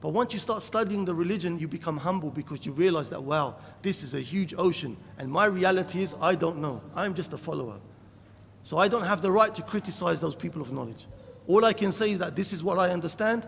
But 0.00 0.10
once 0.10 0.32
you 0.32 0.38
start 0.38 0.62
studying 0.62 1.04
the 1.04 1.12
religion, 1.12 1.58
you 1.58 1.66
become 1.66 1.96
humble 1.96 2.30
because 2.30 2.64
you 2.64 2.70
realize 2.70 3.10
that, 3.10 3.20
wow, 3.20 3.56
this 3.82 4.04
is 4.04 4.14
a 4.14 4.20
huge 4.20 4.54
ocean. 4.56 4.96
And 5.18 5.28
my 5.28 5.46
reality 5.46 6.02
is, 6.02 6.14
I 6.20 6.36
don't 6.36 6.58
know. 6.58 6.82
I'm 6.94 7.16
just 7.16 7.32
a 7.32 7.36
follower. 7.36 7.80
So 8.62 8.78
I 8.78 8.86
don't 8.86 9.02
have 9.02 9.22
the 9.22 9.32
right 9.32 9.52
to 9.56 9.62
criticize 9.62 10.20
those 10.20 10.36
people 10.36 10.62
of 10.62 10.70
knowledge. 10.70 11.06
All 11.48 11.64
I 11.64 11.72
can 11.72 11.90
say 11.90 12.12
is 12.12 12.20
that 12.20 12.36
this 12.36 12.52
is 12.52 12.62
what 12.62 12.78
I 12.78 12.90
understand, 12.90 13.44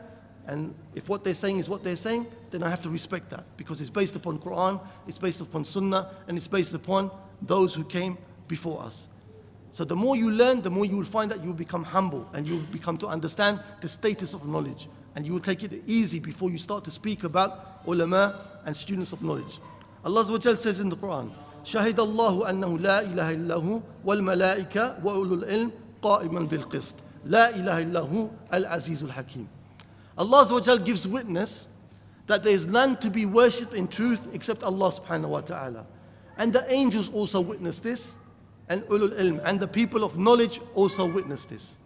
and 0.49 0.75
if 0.93 1.09
what 1.09 1.23
they're 1.23 1.33
saying 1.33 1.59
is 1.59 1.67
what 1.67 1.83
they're 1.83 1.95
saying, 1.95 2.27
then 2.51 2.61
I 2.63 2.69
have 2.69 2.81
to 2.83 2.89
respect 2.89 3.29
that 3.31 3.43
because 3.57 3.81
it's 3.81 3.89
based 3.89 4.15
upon 4.15 4.39
Quran, 4.39 4.79
it's 5.07 5.17
based 5.17 5.41
upon 5.41 5.65
Sunnah, 5.65 6.09
and 6.27 6.37
it's 6.37 6.47
based 6.47 6.73
upon 6.73 7.09
those 7.41 7.73
who 7.73 7.83
came 7.83 8.17
before 8.47 8.81
us. 8.83 9.07
So 9.71 9.83
the 9.83 9.95
more 9.95 10.15
you 10.15 10.31
learn, 10.31 10.61
the 10.61 10.69
more 10.69 10.85
you 10.85 10.97
will 10.97 11.03
find 11.03 11.29
that 11.31 11.41
you 11.41 11.47
will 11.47 11.53
become 11.57 11.83
humble 11.83 12.29
and 12.33 12.47
you 12.47 12.55
will 12.55 12.71
become 12.71 12.97
to 12.99 13.07
understand 13.07 13.59
the 13.81 13.89
status 13.89 14.33
of 14.33 14.47
knowledge. 14.47 14.87
And 15.15 15.25
you 15.25 15.33
will 15.33 15.41
take 15.41 15.63
it 15.63 15.83
easy 15.85 16.19
before 16.19 16.49
you 16.49 16.57
start 16.57 16.85
to 16.85 16.91
speak 16.91 17.23
about 17.23 17.81
ulama 17.85 18.39
and 18.65 18.75
students 18.75 19.11
of 19.11 19.21
knowledge. 19.21 19.59
Allah 20.05 20.23
says 20.39 20.79
in 20.79 20.89
the 20.89 20.95
Quran, 20.95 21.31
شهد 21.65 21.99
الله 21.99 22.49
أنه 22.49 22.79
لا 22.79 23.01
إله 23.01 23.31
إلا 23.31 23.55
هو 23.55 23.79
والملائكة 24.05 24.97
وأولو 25.03 25.33
العلم 25.35 25.71
قائما 26.01 26.39
بالقسط 26.39 26.95
لا 27.25 27.55
إله 27.55 27.81
إلا 27.81 27.99
هو 27.99 28.29
العزيز 28.53 29.03
الحكيم 29.03 29.47
Allah 30.20 30.78
gives 30.84 31.08
witness 31.08 31.68
that 32.26 32.44
there 32.44 32.52
is 32.52 32.66
none 32.66 32.96
to 32.98 33.08
be 33.08 33.24
worshipped 33.24 33.72
in 33.72 33.88
truth 33.88 34.28
except 34.34 34.62
Allah 34.62 34.90
subhanahu 34.90 35.28
wa 35.30 35.40
ta'ala. 35.40 35.86
And 36.36 36.52
the 36.52 36.70
angels 36.70 37.08
also 37.08 37.40
witness 37.40 37.80
this, 37.80 38.16
and 38.68 38.82
ulul 38.84 39.18
ilm, 39.18 39.40
and 39.44 39.58
the 39.58 39.66
people 39.66 40.04
of 40.04 40.18
knowledge 40.18 40.60
also 40.74 41.06
witness 41.06 41.46
this. 41.46 41.78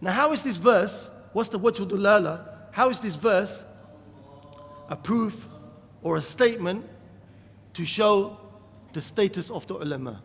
Now, 0.00 0.12
how 0.12 0.32
is 0.32 0.44
this 0.44 0.56
verse? 0.56 1.10
What's 1.32 1.48
the 1.48 1.58
wajhu 1.58 1.90
dulala? 1.90 2.46
How 2.70 2.88
is 2.88 3.00
this 3.00 3.16
verse 3.16 3.64
a 4.88 4.94
proof 4.94 5.48
or 6.02 6.18
a 6.18 6.22
statement 6.22 6.84
to 7.74 7.84
show 7.84 8.38
the 8.92 9.00
status 9.00 9.50
of 9.50 9.66
the 9.66 9.74
ulama? 9.74 10.22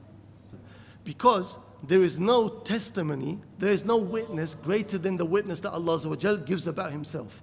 Because 1.04 1.58
there 1.88 2.02
is 2.02 2.19
no 2.19 2.48
testimony, 2.48 3.39
there 3.60 3.71
is 3.71 3.86
no 3.86 3.98
witness 3.98 4.56
greater 4.56 4.98
than 4.98 5.17
the 5.17 5.26
witness 5.26 5.60
that 5.62 5.71
Allah 5.71 6.00
gives 6.45 6.67
about 6.67 6.91
Himself. 6.91 7.41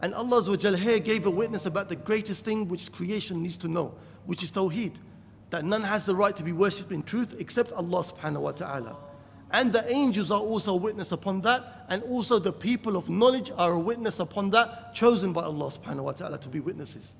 And 0.00 0.14
Allah 0.14 0.42
here 0.76 0.98
gave 0.98 1.26
a 1.26 1.30
witness 1.30 1.66
about 1.66 1.88
the 1.88 1.96
greatest 1.96 2.44
thing 2.44 2.68
which 2.68 2.92
creation 2.92 3.42
needs 3.42 3.56
to 3.58 3.68
know, 3.68 3.94
which 4.26 4.42
is 4.42 4.52
Tawheed. 4.52 4.96
That 5.50 5.64
none 5.64 5.82
has 5.82 6.04
the 6.04 6.14
right 6.14 6.34
to 6.36 6.42
be 6.42 6.52
worshipped 6.52 6.92
in 6.92 7.02
truth 7.02 7.36
except 7.38 7.72
Allah 7.72 8.02
subhanahu 8.02 8.40
wa 8.40 8.52
ta'ala. 8.52 8.96
And 9.50 9.72
the 9.72 9.88
angels 9.90 10.30
are 10.30 10.40
also 10.40 10.72
a 10.72 10.76
witness 10.76 11.12
upon 11.12 11.42
that, 11.42 11.86
and 11.88 12.02
also 12.04 12.38
the 12.38 12.52
people 12.52 12.96
of 12.96 13.08
knowledge 13.08 13.50
are 13.56 13.72
a 13.72 13.78
witness 13.78 14.18
upon 14.18 14.50
that, 14.50 14.94
chosen 14.94 15.32
by 15.32 15.42
Allah 15.42 15.66
subhanahu 15.66 16.04
wa 16.04 16.12
ta'ala 16.12 16.38
to 16.38 16.48
be 16.48 16.60
witnesses. 16.60 17.14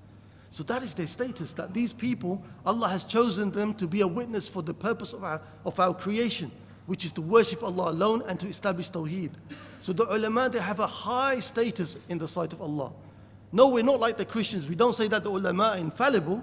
So 0.55 0.63
that 0.63 0.85
is 0.85 0.95
their 0.95 1.09
status, 1.09 1.53
that 1.55 1.75
these 1.75 1.93
people, 1.93 2.41
Allah 2.65 2.87
has 2.87 3.03
chosen 3.03 3.51
them 3.51 3.75
to 3.75 3.89
be 3.89 4.03
a 4.03 4.07
witness 4.07 4.47
for 4.47 4.63
the 4.63 4.73
purpose 4.73 5.13
of 5.13 5.25
our, 5.25 5.43
of 5.65 5.81
our 5.81 5.93
creation, 5.93 6.53
which 6.87 7.05
is 7.05 7.11
to 7.15 7.23
worship 7.23 7.65
Allah 7.65 7.91
alone 7.91 8.23
and 8.29 8.39
to 8.39 8.47
establish 8.47 8.89
Tawheed. 8.89 9.33
So 9.81 9.93
the 9.93 10.05
ulama, 10.05 10.49
they 10.49 10.61
have 10.61 10.79
a 10.79 10.87
high 10.87 11.41
status 11.41 11.99
in 12.09 12.19
the 12.19 12.29
sight 12.29 12.53
of 12.53 12.63
Allah. 12.63 12.93
No, 13.51 13.71
we're 13.71 13.83
not 13.83 13.99
like 13.99 14.17
the 14.17 14.25
Christians. 14.25 14.69
We 14.69 14.77
don't 14.77 14.95
say 14.95 15.09
that 15.09 15.25
the 15.25 15.31
ulama 15.31 15.71
are 15.71 15.77
infallible. 15.77 16.41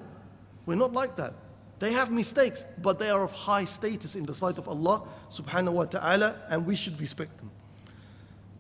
We're 0.66 0.76
not 0.76 0.92
like 0.92 1.16
that. 1.16 1.34
They 1.80 1.94
have 1.94 2.12
mistakes, 2.12 2.66
but 2.82 3.00
they 3.00 3.12
are 3.12 3.24
of 3.24 3.32
high 3.32 3.64
status 3.64 4.16
in 4.16 4.26
the 4.26 4.34
sight 4.34 4.58
of 4.58 4.68
Allah 4.68 5.04
subhanahu 5.30 5.72
wa 5.72 5.86
ta'ala, 5.86 6.36
and 6.50 6.66
we 6.66 6.76
should 6.76 7.00
respect 7.00 7.38
them. 7.38 7.50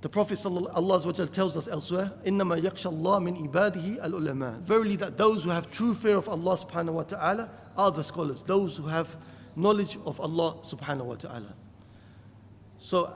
The 0.03 0.09
Prophet 0.09 0.45
Allah 0.47 1.27
tells 1.33 1.57
us 1.57 1.67
elsewhere, 1.69 2.13
إِنَّمَا 2.25 2.61
يَخْشَى 2.61 2.93
اللَّهِ 2.93 3.23
مِنْ 3.23 3.51
إِبَادِهِ 3.51 4.05
الْعُلَمَاء 4.05 4.61
Verily 4.61 4.97
that 4.97 5.19
those 5.19 5.43
who 5.43 5.51
have 5.51 5.71
true 5.71 5.95
fear 5.95 6.17
of 6.17 6.29
Allah 6.29 6.57
subhanahu 6.57 6.93
wa 6.93 7.03
ta'ala 7.03 7.51
are 7.77 7.91
the 7.91 8.05
scholars, 8.05 8.43
those 8.43 8.77
who 8.77 8.87
have 8.87 9.17
knowledge 9.57 9.99
of 10.05 10.21
Allah 10.21 10.55
subhanahu 10.63 11.07
wa 11.07 11.15
ta'ala. 11.15 11.55
So 12.79 13.13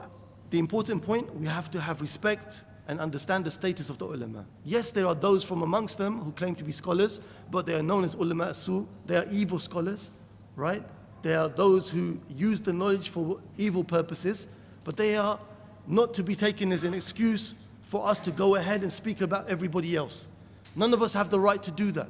the 0.49 0.59
important 0.59 1.01
point, 1.01 1.33
we 1.35 1.47
have 1.47 1.71
to 1.71 1.79
have 1.79 2.01
respect 2.01 2.63
and 2.87 2.99
understand 2.99 3.45
the 3.45 3.51
status 3.51 3.89
of 3.89 3.97
the 3.97 4.05
ulama. 4.05 4.45
Yes, 4.65 4.91
there 4.91 5.07
are 5.07 5.15
those 5.15 5.43
from 5.45 5.61
amongst 5.61 5.97
them 5.97 6.19
who 6.19 6.31
claim 6.31 6.55
to 6.55 6.63
be 6.63 6.71
scholars, 6.71 7.21
but 7.49 7.65
they 7.65 7.75
are 7.75 7.83
known 7.83 8.03
as 8.03 8.15
ulama 8.15 8.53
su. 8.53 8.87
They 9.05 9.15
are 9.15 9.25
evil 9.31 9.59
scholars, 9.59 10.09
right? 10.55 10.83
They 11.21 11.35
are 11.35 11.47
those 11.47 11.89
who 11.89 12.19
use 12.29 12.59
the 12.59 12.73
knowledge 12.73 13.09
for 13.09 13.39
evil 13.57 13.83
purposes, 13.83 14.47
but 14.83 14.97
they 14.97 15.15
are 15.15 15.39
not 15.86 16.14
to 16.14 16.22
be 16.22 16.34
taken 16.34 16.72
as 16.72 16.84
an 16.84 16.94
excuse 16.94 17.54
for 17.82 18.06
us 18.06 18.18
to 18.20 18.30
go 18.30 18.56
ahead 18.56 18.82
and 18.82 18.92
speak 18.92 19.20
about 19.20 19.48
everybody 19.48 19.94
else. 19.94 20.28
None 20.74 20.92
of 20.92 21.02
us 21.02 21.14
have 21.14 21.30
the 21.30 21.40
right 21.40 21.62
to 21.62 21.70
do 21.70 21.92
that. 21.92 22.08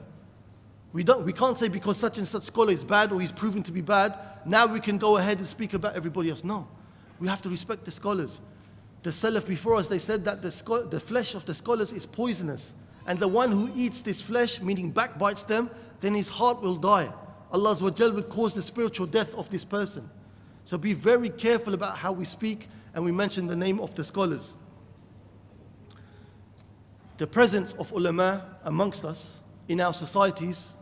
We, 0.93 1.05
don't, 1.05 1.25
we 1.25 1.33
can't 1.33 1.59
say 1.59 1.69
because 1.69 1.99
such 1.99 2.17
and 2.19 2.27
such 2.27 2.45
scholar 2.45 2.73
is 2.73 2.83
bad 2.83 3.13
or 3.13 3.21
he's 3.21 3.33
proven 3.33 3.63
to 3.65 3.73
be 3.73 3.83
bad, 3.83 4.19
now 4.47 4.67
we 4.67 4.81
can 4.81 4.97
go 4.97 5.19
ahead 5.19 5.39
and 5.39 5.47
speak 5.47 5.75
about 5.75 5.95
everybody 5.95 6.31
else. 6.31 6.43
No, 6.43 6.67
we 7.21 7.29
have 7.29 7.43
to 7.43 7.51
respect 7.51 7.85
the 7.85 7.91
scholars. 7.91 8.41
The 9.03 9.11
Salaf 9.11 9.47
before 9.47 9.77
us, 9.77 9.89
they 9.89 9.99
said 9.99 10.25
that 10.25 10.43
the, 10.43 10.89
the 10.91 10.99
flesh 10.99 11.35
of 11.35 11.45
the 11.45 11.55
scholars 11.55 11.93
is 11.93 12.07
poisonous. 12.07 12.75
And 13.07 13.21
the 13.21 13.29
one 13.29 13.53
who 13.53 13.71
eats 13.77 14.03
this 14.03 14.21
flesh, 14.21 14.61
meaning 14.61 14.91
backbites 14.91 15.45
them, 15.45 15.71
then 16.01 16.15
his 16.15 16.29
heart 16.29 16.61
will 16.61 16.77
die. 16.77 17.13
Allah 17.53 17.77
will 17.81 18.23
cause 18.23 18.55
the 18.55 18.63
spiritual 18.63 19.07
death 19.07 19.35
of 19.35 19.49
this 19.51 19.65
person. 19.65 20.09
So 20.65 20.77
be 20.77 20.95
very 20.95 21.29
careful 21.29 21.75
about 21.75 21.99
how 21.99 22.13
we 22.13 22.25
speak 22.25 22.69
and 22.97 23.05
we 23.05 23.13
mention 23.13 23.47
the 23.47 23.55
name 23.55 23.79
of 23.79 23.95
the 23.95 24.03
scholars. 24.03 24.57
The 27.19 27.27
presence 27.27 27.75
of 27.75 27.93
ulama 27.93 28.43
amongst 28.65 29.05
us 29.05 29.41
in 29.69 29.83
our 29.83 29.93
societies 29.93 30.73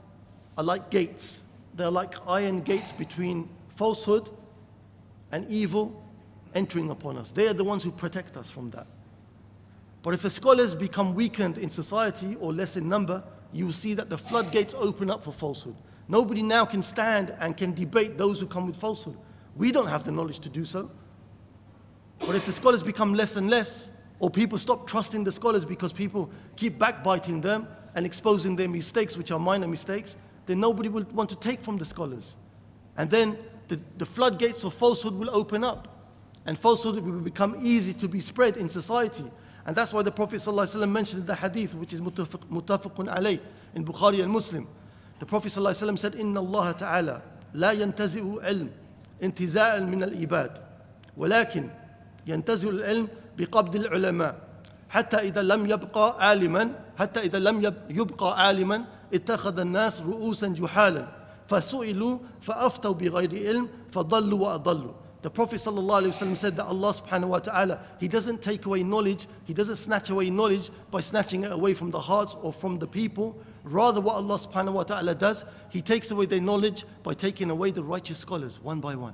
are 0.57 0.63
like 0.63 0.91
gates. 0.91 1.43
They're 1.75 1.91
like 1.91 2.15
iron 2.29 2.61
gates 2.61 2.93
between 2.93 3.49
falsehood 3.75 4.31
and 5.33 5.45
evil 5.51 6.05
entering 6.55 6.91
upon 6.91 7.19
us. 7.19 7.33
They 7.33 7.49
are 7.49 7.53
the 7.53 7.65
ones 7.65 7.83
who 7.83 7.91
protect 7.91 8.37
us 8.37 8.49
from 8.49 8.71
that. 8.71 8.87
But 10.05 10.15
if 10.15 10.23
the 10.23 10.31
scholars 10.31 10.73
become 10.73 11.17
weakened 11.17 11.59
in 11.59 11.69
society 11.69 12.37
or 12.41 12.53
less 12.53 12.77
in 12.77 12.89
number, 12.89 13.25
you 13.53 13.67
will 13.67 13.73
see 13.73 13.93
that 13.95 14.09
the 14.09 14.19
floodgates 14.19 14.73
open 14.75 15.11
up 15.11 15.25
for 15.25 15.33
falsehood. 15.33 15.75
Nobody 16.07 16.45
now 16.45 16.65
can 16.65 16.83
stand 16.83 17.35
and 17.41 17.57
can 17.57 17.75
debate 17.75 18.19
those 18.19 18.39
who 18.39 18.47
come 18.47 18.69
with 18.69 18.77
falsehood. 18.77 19.17
We 19.57 19.73
don't 19.73 19.89
have 19.89 20.05
the 20.05 20.13
knowledge 20.13 20.39
to 20.41 20.49
do 20.49 20.65
so. 20.65 20.93
But 22.20 22.36
if 22.36 22.46
the 22.46 22.52
scholars 22.52 22.84
become 22.84 23.14
less 23.14 23.36
and 23.36 23.50
less, 23.50 23.90
or 24.20 24.30
people 24.30 24.58
stop 24.58 24.88
trusting 24.88 25.24
the 25.24 25.32
scholars 25.32 25.66
because 25.66 25.94
people 25.94 26.30
keep 26.56 26.78
backbiting 26.78 27.42
them 27.42 27.68
and 27.96 28.06
exposing 28.06 28.56
their 28.56 28.68
mistakes, 28.68 29.18
which 29.18 29.32
are 29.32 29.40
minor 29.40 29.68
mistakes, 29.68 30.18
then 30.46 30.60
nobody 30.60 30.90
will 30.90 31.04
want 31.14 31.30
to 31.30 31.36
take 31.36 31.62
from 31.62 31.78
the 31.78 31.86
scholars. 31.86 32.36
And 32.98 33.10
then 33.10 33.38
the, 33.70 33.80
the 33.98 34.06
floodgates 34.06 34.64
of 34.64 34.74
falsehood 34.74 35.14
will 35.14 35.30
open 35.36 35.64
up. 35.64 35.88
And 36.46 36.58
falsehood 36.58 37.04
will 37.04 37.20
become 37.20 37.58
easy 37.62 37.94
to 37.94 38.08
be 38.08 38.20
spread 38.20 38.58
in 38.58 38.68
society. 38.68 39.26
And 39.66 39.76
that's 39.76 39.94
why 39.94 40.02
the 40.02 40.12
Prophet 40.12 40.38
ﷺ 40.38 40.90
mentioned 40.90 41.22
in 41.22 41.28
the 41.28 41.36
hadith, 41.36 41.76
which 41.76 41.94
is 41.94 42.02
mutafaqun 42.02 43.16
alayh 43.16 43.40
in 43.76 43.86
Bukhari 43.86 44.24
and 44.24 44.32
Muslim. 44.32 44.68
The 45.20 45.26
Prophet 45.26 45.50
ﷺ 45.50 46.00
said, 46.00 46.14
إن 46.14 46.36
الله 46.36 46.72
تعالى 46.80 47.22
لا 47.54 47.72
ينتزع 47.72 48.44
علم 48.44 48.70
انتزاعا 49.24 49.80
من 49.80 50.04
العباد 50.04 50.64
ولكن 51.18 51.70
ينتزع 52.28 52.70
العلم 52.70 53.08
بقبض 53.38 53.76
العلماء 53.76 54.50
حتى 54.90 55.18
إذا 55.18 55.42
لم 55.42 55.66
يبقى 55.66 56.28
عالما 56.28 56.72
حتى 56.98 57.20
إذا 57.20 57.40
لم 57.40 57.74
يبقى 57.90 58.46
عالما 58.46 58.86
اتخذ 59.14 59.60
الناس 59.60 60.02
رؤوسا 60.02 60.48
جحالا 60.48 61.08
فسئلوا 61.48 62.18
فأفتوا 62.42 62.94
بغير 62.94 63.48
علم 63.48 63.68
فضلوا 63.92 64.40
وأضلوا 64.40 64.94
The 65.22 65.30
Prophet 65.30 65.58
ﷺ 65.58 66.38
said 66.38 66.56
that 66.56 66.66
Allah 66.66 66.94
subhanahu 66.94 67.28
wa 67.28 67.40
ta'ala, 67.40 67.82
He 68.00 68.08
doesn't 68.08 68.42
take 68.42 68.66
away 68.66 68.84
knowledge, 68.84 69.28
He 69.44 69.54
doesn't 69.54 69.76
snatch 69.76 70.10
away 70.10 70.30
knowledge 70.30 70.70
by 70.92 71.02
snatching 71.02 71.44
it 71.44 71.52
away 71.52 71.74
from 71.74 71.92
the 71.92 72.00
hearts 72.00 72.38
or 72.42 72.54
from 72.54 72.80
the 72.80 72.88
people. 72.88 73.38
Rather, 73.66 74.00
what 74.00 74.16
Allah 74.16 74.36
subhanahu 74.36 74.72
wa 74.74 74.84
ta'ala 74.84 75.16
does, 75.16 75.44
He 75.72 75.82
takes 75.82 76.12
away 76.12 76.26
their 76.26 76.40
knowledge 76.40 76.86
by 77.04 77.14
taking 77.14 77.50
away 77.50 77.72
the 77.72 77.84
righteous 77.84 78.20
scholars 78.20 78.62
one 78.62 78.80
by 78.80 78.96
one. 78.96 79.14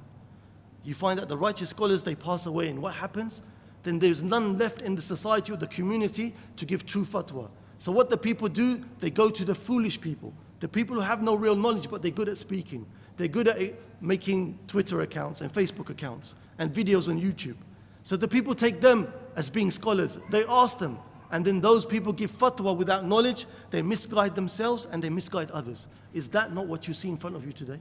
You 0.85 0.95
find 0.95 1.19
that 1.19 1.29
the 1.29 1.37
righteous 1.37 1.71
scholars, 1.71 2.03
they 2.03 2.15
pass 2.15 2.47
away, 2.47 2.69
and 2.69 2.81
what 2.81 2.95
happens? 2.95 3.43
Then 3.83 3.99
there's 3.99 4.23
none 4.23 4.59
left 4.59 4.83
in 4.83 4.95
the 4.95 5.03
society 5.03 5.53
or 5.53 5.57
the 5.57 5.67
community 5.67 6.35
to 6.57 6.65
give 6.65 6.87
true 6.87 7.05
fatwa. 7.05 7.51
So 7.79 7.93
what 7.93 8.11
the 8.11 8.17
people 8.17 8.49
do, 8.49 8.83
they 8.99 9.11
go 9.11 9.31
to 9.31 9.45
the 9.45 9.55
foolish 9.55 10.01
people, 10.01 10.35
the 10.61 10.69
people 10.69 10.97
who 10.97 11.03
have 11.03 11.23
no 11.23 11.35
real 11.35 11.57
knowledge, 11.57 11.89
but 11.91 12.03
they're 12.03 12.11
good 12.11 12.29
at 12.29 12.37
speaking. 12.37 12.87
They're 13.17 13.29
good 13.29 13.49
at 13.49 13.61
eh, 13.61 13.71
making 14.01 14.59
Twitter 14.67 15.01
accounts 15.01 15.41
and 15.41 15.53
Facebook 15.53 15.89
accounts 15.89 16.35
and 16.59 16.73
videos 16.73 17.09
on 17.09 17.21
YouTube. 17.21 17.57
So 18.03 18.17
the 18.17 18.29
people 18.29 18.55
take 18.55 18.81
them 18.81 19.13
as 19.37 19.49
being 19.49 19.71
scholars. 19.71 20.19
They 20.31 20.45
ask 20.47 20.79
them, 20.79 20.99
and 21.31 21.45
then 21.45 21.61
those 21.61 21.87
people 21.87 22.13
give 22.13 22.31
fatwa 22.31 22.77
without 22.77 23.05
knowledge. 23.05 23.47
They 23.71 23.83
misguide 23.83 24.35
themselves 24.35 24.87
and 24.91 25.03
they 25.03 25.11
misguide 25.11 25.51
others. 25.51 25.87
Is 26.13 26.29
that 26.29 26.53
not 26.53 26.67
what 26.67 26.89
you 26.89 26.95
see 26.95 27.09
in 27.09 27.17
front 27.17 27.37
of 27.37 27.47
you 27.47 27.53
today? 27.53 27.79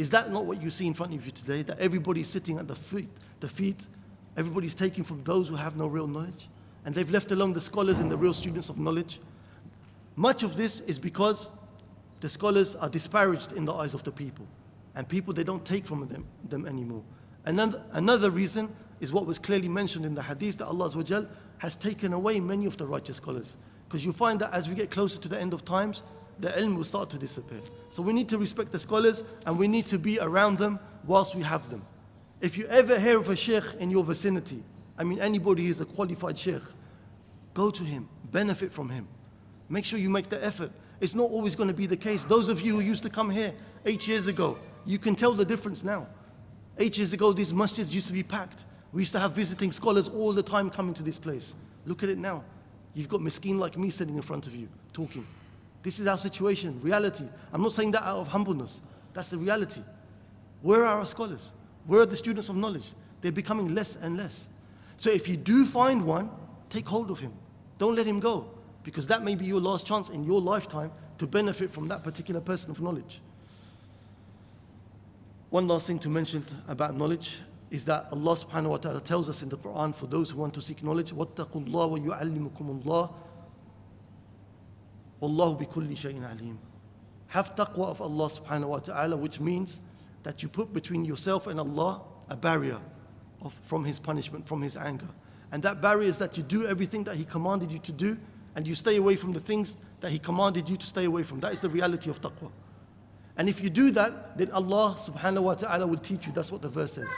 Is 0.00 0.08
that 0.10 0.32
not 0.32 0.46
what 0.46 0.62
you 0.62 0.70
see 0.70 0.86
in 0.86 0.94
front 0.94 1.12
of 1.12 1.26
you 1.26 1.30
today? 1.30 1.60
That 1.60 1.78
everybody's 1.78 2.26
sitting 2.26 2.58
at 2.58 2.66
the 2.66 2.74
feet, 2.74 3.10
the 3.40 3.48
feet, 3.48 3.86
everybody's 4.34 4.74
taking 4.74 5.04
from 5.04 5.22
those 5.24 5.50
who 5.50 5.56
have 5.56 5.76
no 5.76 5.86
real 5.88 6.06
knowledge, 6.06 6.48
and 6.86 6.94
they've 6.94 7.10
left 7.10 7.30
alone 7.32 7.52
the 7.52 7.60
scholars 7.60 7.98
and 7.98 8.10
the 8.10 8.16
real 8.16 8.32
students 8.32 8.70
of 8.70 8.78
knowledge. 8.78 9.20
Much 10.16 10.42
of 10.42 10.56
this 10.56 10.80
is 10.80 10.98
because 10.98 11.50
the 12.20 12.30
scholars 12.30 12.74
are 12.76 12.88
disparaged 12.88 13.52
in 13.52 13.66
the 13.66 13.74
eyes 13.74 13.92
of 13.92 14.02
the 14.02 14.10
people. 14.10 14.46
And 14.94 15.06
people, 15.06 15.34
they 15.34 15.44
don't 15.44 15.66
take 15.66 15.84
from 15.84 16.08
them, 16.08 16.24
them 16.48 16.64
anymore. 16.64 17.02
Another, 17.44 17.82
another 17.92 18.30
reason 18.30 18.74
is 19.00 19.12
what 19.12 19.26
was 19.26 19.38
clearly 19.38 19.68
mentioned 19.68 20.06
in 20.06 20.14
the 20.14 20.22
hadith 20.22 20.56
that 20.58 20.66
Allah 20.68 21.26
has 21.58 21.76
taken 21.76 22.14
away 22.14 22.40
many 22.40 22.64
of 22.64 22.78
the 22.78 22.86
righteous 22.86 23.18
scholars. 23.18 23.58
Because 23.86 24.02
you 24.02 24.14
find 24.14 24.40
that 24.40 24.54
as 24.54 24.66
we 24.66 24.74
get 24.74 24.90
closer 24.90 25.20
to 25.20 25.28
the 25.28 25.38
end 25.38 25.52
of 25.52 25.62
times, 25.62 26.04
the 26.40 26.48
ilm 26.48 26.76
will 26.76 26.84
start 26.84 27.10
to 27.10 27.18
disappear. 27.18 27.60
So 27.90 28.02
we 28.02 28.12
need 28.12 28.28
to 28.30 28.38
respect 28.38 28.72
the 28.72 28.78
scholars 28.78 29.24
and 29.46 29.58
we 29.58 29.68
need 29.68 29.86
to 29.86 29.98
be 29.98 30.18
around 30.18 30.58
them 30.58 30.78
whilst 31.04 31.34
we 31.34 31.42
have 31.42 31.68
them. 31.70 31.82
If 32.40 32.56
you 32.56 32.66
ever 32.66 32.98
hear 32.98 33.18
of 33.18 33.28
a 33.28 33.36
sheikh 33.36 33.64
in 33.78 33.90
your 33.90 34.04
vicinity, 34.04 34.62
I 34.98 35.04
mean 35.04 35.20
anybody 35.20 35.64
who 35.64 35.70
is 35.70 35.80
a 35.80 35.84
qualified 35.84 36.38
sheikh, 36.38 36.62
go 37.52 37.70
to 37.70 37.84
him, 37.84 38.08
benefit 38.30 38.72
from 38.72 38.88
him. 38.88 39.06
Make 39.68 39.84
sure 39.84 39.98
you 39.98 40.10
make 40.10 40.28
the 40.28 40.42
effort. 40.44 40.72
It's 41.00 41.14
not 41.14 41.30
always 41.30 41.54
going 41.54 41.68
to 41.68 41.74
be 41.74 41.86
the 41.86 41.96
case. 41.96 42.24
Those 42.24 42.48
of 42.48 42.60
you 42.60 42.76
who 42.76 42.80
used 42.80 43.02
to 43.02 43.10
come 43.10 43.30
here 43.30 43.54
eight 43.86 44.06
years 44.08 44.26
ago, 44.26 44.58
you 44.84 44.98
can 44.98 45.14
tell 45.14 45.32
the 45.32 45.44
difference 45.44 45.84
now. 45.84 46.06
Eight 46.78 46.96
years 46.96 47.12
ago, 47.12 47.32
these 47.32 47.52
masjids 47.52 47.92
used 47.92 48.06
to 48.06 48.12
be 48.12 48.22
packed. 48.22 48.64
We 48.92 49.02
used 49.02 49.12
to 49.12 49.20
have 49.20 49.32
visiting 49.32 49.70
scholars 49.70 50.08
all 50.08 50.32
the 50.32 50.42
time 50.42 50.70
coming 50.70 50.94
to 50.94 51.02
this 51.02 51.18
place. 51.18 51.54
Look 51.86 52.02
at 52.02 52.08
it 52.08 52.18
now. 52.18 52.44
You've 52.94 53.08
got 53.08 53.20
miskin 53.20 53.58
like 53.58 53.78
me 53.78 53.90
sitting 53.90 54.16
in 54.16 54.22
front 54.22 54.46
of 54.46 54.54
you, 54.54 54.68
talking. 54.92 55.26
This 55.83 55.99
is 55.99 56.07
our 56.07 56.17
situation, 56.17 56.79
reality. 56.81 57.25
I'm 57.53 57.61
not 57.61 57.71
saying 57.71 57.91
that 57.91 58.03
out 58.03 58.17
of 58.17 58.27
humbleness. 58.27 58.81
That's 59.13 59.29
the 59.29 59.37
reality. 59.37 59.81
Where 60.61 60.83
are 60.83 60.99
our 60.99 61.05
scholars? 61.05 61.51
Where 61.85 62.01
are 62.01 62.05
the 62.05 62.15
students 62.15 62.49
of 62.49 62.55
knowledge? 62.55 62.93
They're 63.21 63.31
becoming 63.31 63.75
less 63.75 63.95
and 63.95 64.17
less. 64.17 64.47
So 64.97 65.09
if 65.11 65.27
you 65.27 65.37
do 65.37 65.65
find 65.65 66.05
one, 66.05 66.29
take 66.69 66.87
hold 66.87 67.11
of 67.11 67.19
him. 67.19 67.33
Don't 67.77 67.95
let 67.95 68.07
him 68.07 68.19
go 68.19 68.47
because 68.83 69.07
that 69.07 69.23
may 69.23 69.35
be 69.35 69.45
your 69.45 69.61
last 69.61 69.85
chance 69.85 70.09
in 70.09 70.23
your 70.23 70.41
lifetime 70.41 70.91
to 71.17 71.27
benefit 71.27 71.71
from 71.71 71.87
that 71.87 72.03
particular 72.03 72.41
person 72.41 72.71
of 72.71 72.81
knowledge. 72.81 73.19
One 75.49 75.67
last 75.67 75.87
thing 75.87 75.99
to 75.99 76.09
mention 76.09 76.43
about 76.67 76.97
knowledge 76.97 77.39
is 77.71 77.85
that 77.85 78.07
Allah 78.11 78.35
subhanahu 78.35 78.69
wa 78.69 78.77
ta'ala 78.77 79.01
tells 79.01 79.29
us 79.29 79.41
in 79.41 79.49
the 79.49 79.57
Quran 79.57 79.93
for 79.93 80.07
those 80.07 80.31
who 80.31 80.39
want 80.39 80.53
to 80.55 80.61
seek 80.61 80.83
knowledge, 80.83 81.11
وَاتَّقُوا 81.11 81.67
اللَّهَ 81.67 81.99
وَيُعَلِّمُكُمُ 81.99 82.83
اللَّهُ 82.83 83.13
Wallahu 85.20 85.58
bi 85.58 85.64
kulli 85.66 85.96
shayin 85.96 86.24
alim. 86.24 86.58
Have 87.28 87.54
taqwa 87.54 87.88
of 87.88 88.00
Allah 88.00 88.28
subhanahu 88.28 88.68
wa 88.68 88.78
ta'ala, 88.78 89.16
which 89.16 89.38
means 89.40 89.78
that 90.22 90.42
you 90.42 90.48
put 90.48 90.72
between 90.72 91.04
yourself 91.04 91.46
and 91.46 91.60
Allah 91.60 92.02
a 92.28 92.36
barrier 92.36 92.78
of, 93.42 93.54
from 93.64 93.84
His 93.84 93.98
punishment, 93.98 94.46
from 94.46 94.62
His 94.62 94.76
anger. 94.76 95.08
And 95.52 95.62
that 95.62 95.80
barrier 95.80 96.08
is 96.08 96.18
that 96.18 96.36
you 96.36 96.42
do 96.42 96.66
everything 96.66 97.04
that 97.04 97.16
He 97.16 97.24
commanded 97.24 97.72
you 97.72 97.78
to 97.80 97.92
do 97.92 98.16
and 98.56 98.66
you 98.66 98.74
stay 98.74 98.96
away 98.96 99.16
from 99.16 99.32
the 99.32 99.40
things 99.40 99.76
that 100.00 100.10
He 100.10 100.18
commanded 100.18 100.68
you 100.68 100.76
to 100.76 100.86
stay 100.86 101.04
away 101.04 101.22
from. 101.22 101.40
That 101.40 101.52
is 101.52 101.60
the 101.60 101.68
reality 101.68 102.10
of 102.10 102.20
taqwa. 102.20 102.50
And 103.36 103.48
if 103.48 103.62
you 103.62 103.70
do 103.70 103.90
that, 103.92 104.36
then 104.36 104.50
Allah 104.50 104.96
subhanahu 104.98 105.42
wa 105.42 105.54
ta'ala 105.54 105.86
will 105.86 105.98
teach 105.98 106.26
you. 106.26 106.32
That's 106.32 106.52
what 106.52 106.62
the 106.62 106.68
verse 106.68 106.94
says. 106.94 107.08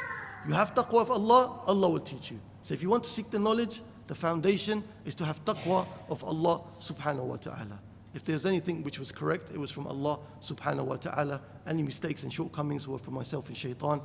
You 0.46 0.54
have 0.54 0.74
taqwa 0.74 1.02
of 1.02 1.10
Allah, 1.10 1.60
Allah 1.66 1.88
will 1.90 2.00
teach 2.00 2.30
you. 2.30 2.38
So 2.62 2.74
if 2.74 2.82
you 2.82 2.90
want 2.90 3.04
to 3.04 3.10
seek 3.10 3.30
the 3.30 3.38
knowledge, 3.38 3.80
the 4.06 4.14
foundation 4.14 4.84
is 5.04 5.14
to 5.16 5.24
have 5.24 5.44
taqwa 5.44 5.86
of 6.08 6.22
Allah 6.22 6.60
subhanahu 6.80 7.24
wa 7.24 7.36
ta'ala. 7.36 7.78
If 8.14 8.24
there's 8.24 8.44
anything 8.44 8.82
which 8.82 8.98
was 8.98 9.10
correct, 9.10 9.50
it 9.50 9.58
was 9.58 9.70
from 9.70 9.86
Allah 9.86 10.18
subhanahu 10.40 10.84
wa 10.84 10.96
ta'ala. 10.96 11.40
Any 11.66 11.82
mistakes 11.82 12.22
and 12.22 12.32
shortcomings 12.32 12.86
were 12.86 12.98
from 12.98 13.14
myself 13.14 13.48
and 13.48 13.56
shaitan. 13.56 14.02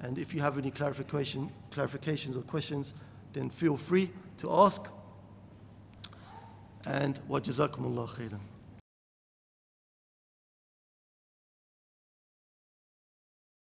And 0.00 0.16
if 0.16 0.32
you 0.32 0.40
have 0.40 0.58
any 0.58 0.70
clarification, 0.70 1.50
clarifications 1.72 2.36
or 2.36 2.42
questions, 2.42 2.94
then 3.32 3.50
feel 3.50 3.76
free 3.76 4.10
to 4.38 4.52
ask. 4.52 4.88
And 6.86 7.18
wa 7.28 7.40
jazakumullah 7.40 8.08
khairan. 8.08 8.57